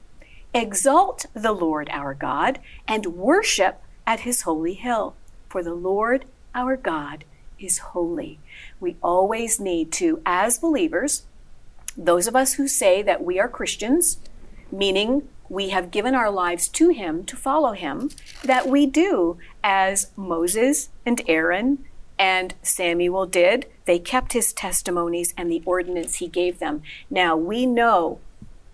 Exalt 0.53 1.27
the 1.33 1.51
Lord 1.51 1.89
our 1.91 2.15
God 2.15 2.59
and 2.87 3.05
worship 3.07 3.83
at 4.07 4.21
his 4.21 4.41
holy 4.41 4.73
hill, 4.73 5.15
for 5.47 5.61
the 5.61 5.75
Lord 5.75 6.25
our 6.55 6.75
God 6.75 7.23
is 7.59 7.77
holy. 7.77 8.39
We 8.79 8.95
always 9.03 9.59
need 9.59 9.91
to, 9.93 10.21
as 10.25 10.57
believers, 10.57 11.25
those 11.95 12.27
of 12.27 12.35
us 12.35 12.53
who 12.53 12.67
say 12.67 13.03
that 13.03 13.23
we 13.23 13.39
are 13.39 13.47
Christians, 13.47 14.17
meaning 14.71 15.27
we 15.49 15.69
have 15.69 15.91
given 15.91 16.15
our 16.15 16.31
lives 16.31 16.67
to 16.69 16.89
Him 16.89 17.25
to 17.25 17.35
follow 17.35 17.73
Him, 17.73 18.09
that 18.43 18.67
we 18.67 18.87
do 18.87 19.37
as 19.63 20.11
Moses 20.15 20.89
and 21.05 21.21
Aaron 21.27 21.85
and 22.17 22.55
Samuel 22.63 23.27
did. 23.27 23.67
They 23.85 23.99
kept 23.99 24.33
His 24.33 24.51
testimonies 24.53 25.33
and 25.37 25.51
the 25.51 25.61
ordinance 25.65 26.15
He 26.15 26.27
gave 26.27 26.57
them. 26.57 26.81
Now 27.09 27.35
we 27.35 27.67
know 27.67 28.19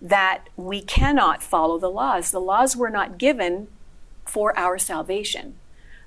that 0.08 0.44
we 0.56 0.80
cannot 0.80 1.42
follow 1.42 1.78
the 1.78 1.90
laws. 1.90 2.30
The 2.30 2.40
laws 2.40 2.76
were 2.76 2.90
not 2.90 3.18
given 3.18 3.66
for 4.24 4.56
our 4.56 4.78
salvation. 4.78 5.56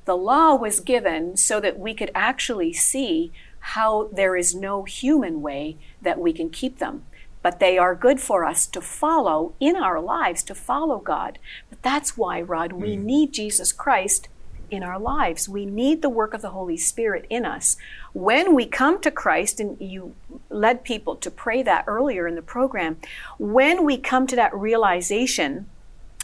The 0.05 0.15
law 0.15 0.55
was 0.55 0.79
given 0.79 1.35
so 1.35 1.59
that 1.59 1.77
we 1.77 1.93
could 1.93 2.11
actually 2.15 2.71
see 2.71 3.31
how 3.59 4.09
there 4.13 4.37
is 4.37 4.55
no 4.55 4.83
human 4.83 5.41
way 5.41 5.75
that 6.01 6.17
we 6.19 6.31
can 6.31 6.49
keep 6.49 6.79
them. 6.79 7.03
But 7.41 7.59
they 7.59 7.77
are 7.77 7.93
good 7.93 8.21
for 8.21 8.45
us 8.45 8.65
to 8.67 8.81
follow 8.81 9.53
in 9.59 9.75
our 9.75 9.99
lives, 9.99 10.43
to 10.43 10.55
follow 10.55 10.99
God. 10.99 11.37
But 11.69 11.81
that's 11.83 12.17
why, 12.17 12.41
Rod, 12.41 12.71
we 12.71 12.95
Mm. 12.95 13.03
need 13.03 13.33
Jesus 13.33 13.73
Christ 13.73 14.29
in 14.71 14.83
our 14.83 14.99
lives. 14.99 15.49
We 15.49 15.65
need 15.65 16.01
the 16.01 16.09
work 16.09 16.33
of 16.33 16.41
the 16.41 16.51
Holy 16.51 16.77
Spirit 16.77 17.25
in 17.29 17.45
us. 17.45 17.77
When 18.13 18.55
we 18.55 18.65
come 18.65 19.01
to 19.01 19.11
Christ, 19.11 19.59
and 19.59 19.79
you 19.79 20.15
led 20.49 20.83
people 20.83 21.15
to 21.17 21.31
pray 21.31 21.63
that 21.63 21.85
earlier 21.87 22.27
in 22.27 22.35
the 22.35 22.41
program, 22.41 22.97
when 23.37 23.85
we 23.85 23.97
come 23.97 24.27
to 24.27 24.35
that 24.35 24.53
realization, 24.53 25.67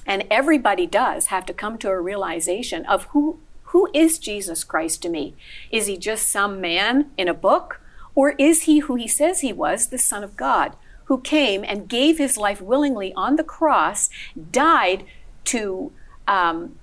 and 0.05 0.25
everybody 0.29 0.85
does 0.85 1.27
have 1.27 1.45
to 1.47 1.53
come 1.53 1.77
to 1.79 1.89
a 1.89 1.99
realization 1.99 2.85
of 2.85 3.05
who 3.05 3.39
who 3.69 3.89
is 3.93 4.19
Jesus 4.19 4.63
Christ 4.63 5.01
to 5.01 5.09
me? 5.09 5.35
Is 5.69 5.87
he 5.87 5.97
just 5.97 6.29
some 6.29 6.61
man 6.61 7.11
in 7.17 7.27
a 7.27 7.33
book? 7.33 7.81
Or 8.13 8.31
is 8.37 8.63
he 8.63 8.79
who 8.79 8.95
he 8.95 9.07
says 9.07 9.41
he 9.41 9.51
was, 9.51 9.87
the 9.87 9.97
Son 9.97 10.23
of 10.23 10.37
God, 10.37 10.77
who 11.05 11.19
came 11.19 11.65
and 11.67 11.89
gave 11.89 12.17
his 12.17 12.37
life 12.37 12.61
willingly 12.61 13.11
on 13.15 13.35
the 13.35 13.43
cross, 13.43 14.09
died 14.51 15.03
to 15.45 15.91
um, 16.27 16.77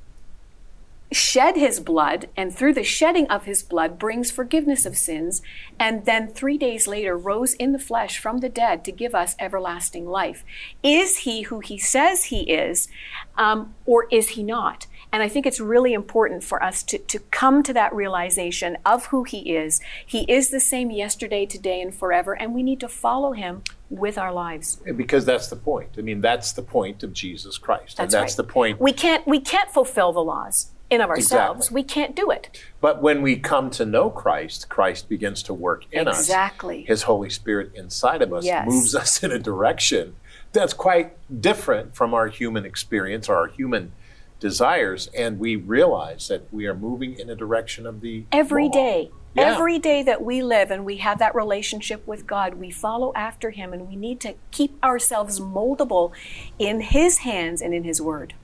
shed 1.13 1.57
his 1.57 1.81
blood, 1.81 2.29
and 2.37 2.55
through 2.55 2.75
the 2.75 2.83
shedding 2.83 3.27
of 3.29 3.45
his 3.45 3.63
blood 3.63 3.99
brings 3.99 4.31
forgiveness 4.31 4.87
of 4.87 4.97
sins, 4.97 5.43
and 5.79 6.05
then 6.05 6.29
three 6.29 6.59
days 6.59 6.87
later 6.87 7.17
rose 7.17 7.55
in 7.55 7.73
the 7.73 7.79
flesh 7.79 8.19
from 8.19 8.39
the 8.39 8.49
dead 8.49 8.85
to 8.85 8.93
give 8.93 9.15
us 9.15 9.37
everlasting 9.39 10.07
life. 10.07 10.45
Is 10.83 11.19
he 11.19 11.43
who 11.43 11.61
he 11.61 11.79
says 11.79 12.25
he 12.25 12.51
is, 12.51 12.89
um, 13.37 13.75
or 13.87 14.07
is 14.11 14.31
he 14.31 14.43
not? 14.43 14.87
And 15.13 15.23
I 15.23 15.29
think 15.29 15.45
it's 15.45 15.61
really 15.61 15.93
important 15.93 16.43
for 16.43 16.63
us 16.63 16.83
to, 16.85 16.99
to 16.99 17.19
come 17.19 17.63
to 17.65 17.75
that 17.75 17.95
realization 17.95 18.79
of 18.87 19.07
who 19.07 19.25
he 19.25 19.55
is. 19.55 19.81
He 20.07 20.23
is 20.23 20.49
the 20.49 20.61
same 20.61 20.91
yesterday, 20.91 21.45
today, 21.45 21.83
and 21.83 21.95
forever, 21.95 22.33
and 22.33 22.55
we 22.55 22.63
need 22.63 22.81
to 22.81 22.89
follow 22.89 23.33
him 23.33 23.63
with 23.91 24.17
our 24.17 24.33
lives. 24.33 24.81
Because 24.97 25.27
that's 25.27 25.49
the 25.49 25.57
point. 25.57 25.91
I 25.99 26.01
mean, 26.01 26.23
that's 26.23 26.53
the 26.53 26.63
point 26.63 27.03
of 27.03 27.13
Jesus 27.13 27.59
Christ. 27.59 27.99
and 27.99 28.07
That's 28.07 28.15
that's 28.15 28.33
right. 28.33 28.37
the 28.47 28.53
point. 28.53 28.81
We 28.81 28.93
can't 28.93 29.27
we 29.27 29.39
can't 29.39 29.71
fulfill 29.71 30.13
the 30.13 30.25
laws 30.25 30.71
in 30.93 31.01
of 31.01 31.11
ourselves. 31.11 31.67
Exactly. 31.67 31.75
We 31.75 31.83
can't 31.85 32.15
do 32.17 32.31
it. 32.31 32.63
But 32.81 33.01
when 33.03 33.23
we 33.23 33.37
come 33.37 33.71
to 33.71 33.85
know 33.87 34.11
Christ, 34.11 34.69
Christ 34.69 35.09
begins 35.09 35.43
to 35.45 35.55
work 35.55 35.85
in 35.91 36.07
us. 36.07 36.21
Exactly. 36.21 36.85
His 36.85 37.03
Holy 37.05 37.31
Spirit 37.31 37.73
inside 37.75 38.23
of 38.23 38.33
us 38.33 38.45
Yes. 38.45 38.67
moves 38.69 38.95
us 38.95 39.23
in 39.23 39.33
a 39.33 39.39
direction 39.39 40.15
that's 40.53 40.75
quite 40.75 41.17
different 41.41 41.95
from 41.97 42.13
our 42.13 42.27
human 42.29 42.65
experience 42.67 43.29
or 43.29 43.37
our 43.37 43.47
human 43.47 43.93
desires. 44.39 45.09
And 45.17 45.39
we 45.39 45.57
realize 45.57 46.29
that 46.29 46.53
we 46.53 46.67
are 46.67 46.75
moving 46.75 47.19
in 47.19 47.31
a 47.31 47.35
direction 47.35 47.87
of 47.87 48.01
the 48.01 48.25
Every 48.31 48.65
law. 48.65 48.73
day. 48.73 49.11
Yeah. 49.35 49.55
Every 49.55 49.79
day 49.79 50.03
that 50.03 50.23
we 50.23 50.43
live 50.43 50.71
and 50.71 50.85
we 50.85 50.99
have 50.99 51.19
that 51.21 51.35
relationship 51.35 52.07
with 52.07 52.27
God, 52.27 52.55
we 52.57 52.71
follow 52.71 53.15
after 53.15 53.49
Him 53.49 53.73
and 53.73 53.89
we 53.89 53.97
need 53.97 54.21
to 54.21 54.35
keep 54.51 54.77
ourselves 54.85 55.41
moldable 55.41 56.13
in 56.59 56.83
His 56.83 57.19
hands 57.19 57.63
and 57.63 57.73
in 57.73 57.85
His 57.85 58.03
Word. 58.03 58.35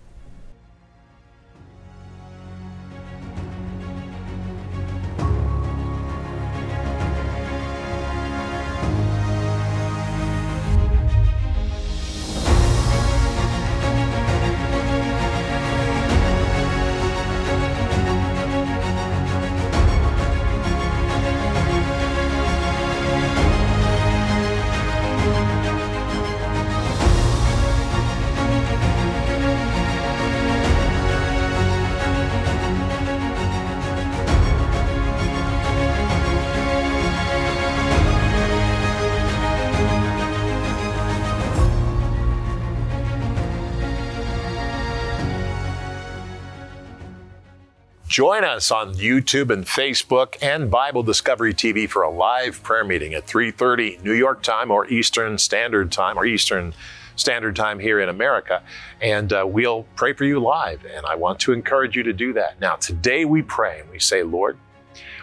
Join 48.18 48.42
us 48.42 48.72
on 48.72 48.94
YouTube 48.94 49.50
and 49.50 49.64
Facebook 49.64 50.36
and 50.42 50.68
Bible 50.68 51.04
Discovery 51.04 51.54
TV 51.54 51.88
for 51.88 52.02
a 52.02 52.10
live 52.10 52.60
prayer 52.64 52.82
meeting 52.82 53.14
at 53.14 53.28
3:30 53.28 54.02
New 54.02 54.12
York 54.12 54.42
time 54.42 54.72
or 54.72 54.88
Eastern 54.88 55.38
Standard 55.38 55.92
Time 55.92 56.18
or 56.18 56.26
Eastern 56.26 56.74
Standard 57.14 57.54
Time 57.54 57.78
here 57.78 58.00
in 58.00 58.08
America, 58.08 58.64
and 59.00 59.32
uh, 59.32 59.44
we'll 59.46 59.84
pray 59.94 60.14
for 60.14 60.24
you 60.24 60.40
live. 60.40 60.84
And 60.84 61.06
I 61.06 61.14
want 61.14 61.38
to 61.38 61.52
encourage 61.52 61.94
you 61.94 62.02
to 62.02 62.12
do 62.12 62.32
that. 62.32 62.60
Now, 62.60 62.74
today 62.74 63.24
we 63.24 63.40
pray 63.40 63.82
and 63.82 63.88
we 63.88 64.00
say, 64.00 64.24
Lord, 64.24 64.58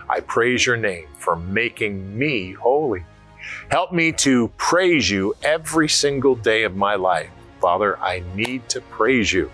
I 0.10 0.21
praise 0.21 0.65
your 0.65 0.77
name 0.77 1.10
for 1.17 1.36
making 1.36 2.17
me 2.17 2.53
holy. 2.53 3.03
Help 3.69 3.91
me 3.91 4.13
to 4.13 4.47
praise 4.55 5.10
you 5.10 5.36
every 5.43 5.89
single 5.89 6.36
day 6.36 6.63
of 6.63 6.77
my 6.77 6.95
life. 6.95 7.29
Father, 7.60 7.99
I 7.99 8.23
need 8.36 8.69
to 8.69 8.79
praise 8.79 9.34
you 9.34 9.51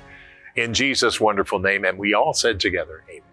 in 0.56 0.76
Jesus' 0.76 1.20
wonderful 1.20 1.58
name. 1.58 1.86
And 1.86 1.98
we 1.98 2.14
all 2.14 2.36
said 2.36 2.60
together, 2.60 3.04
Amen. 3.10 3.31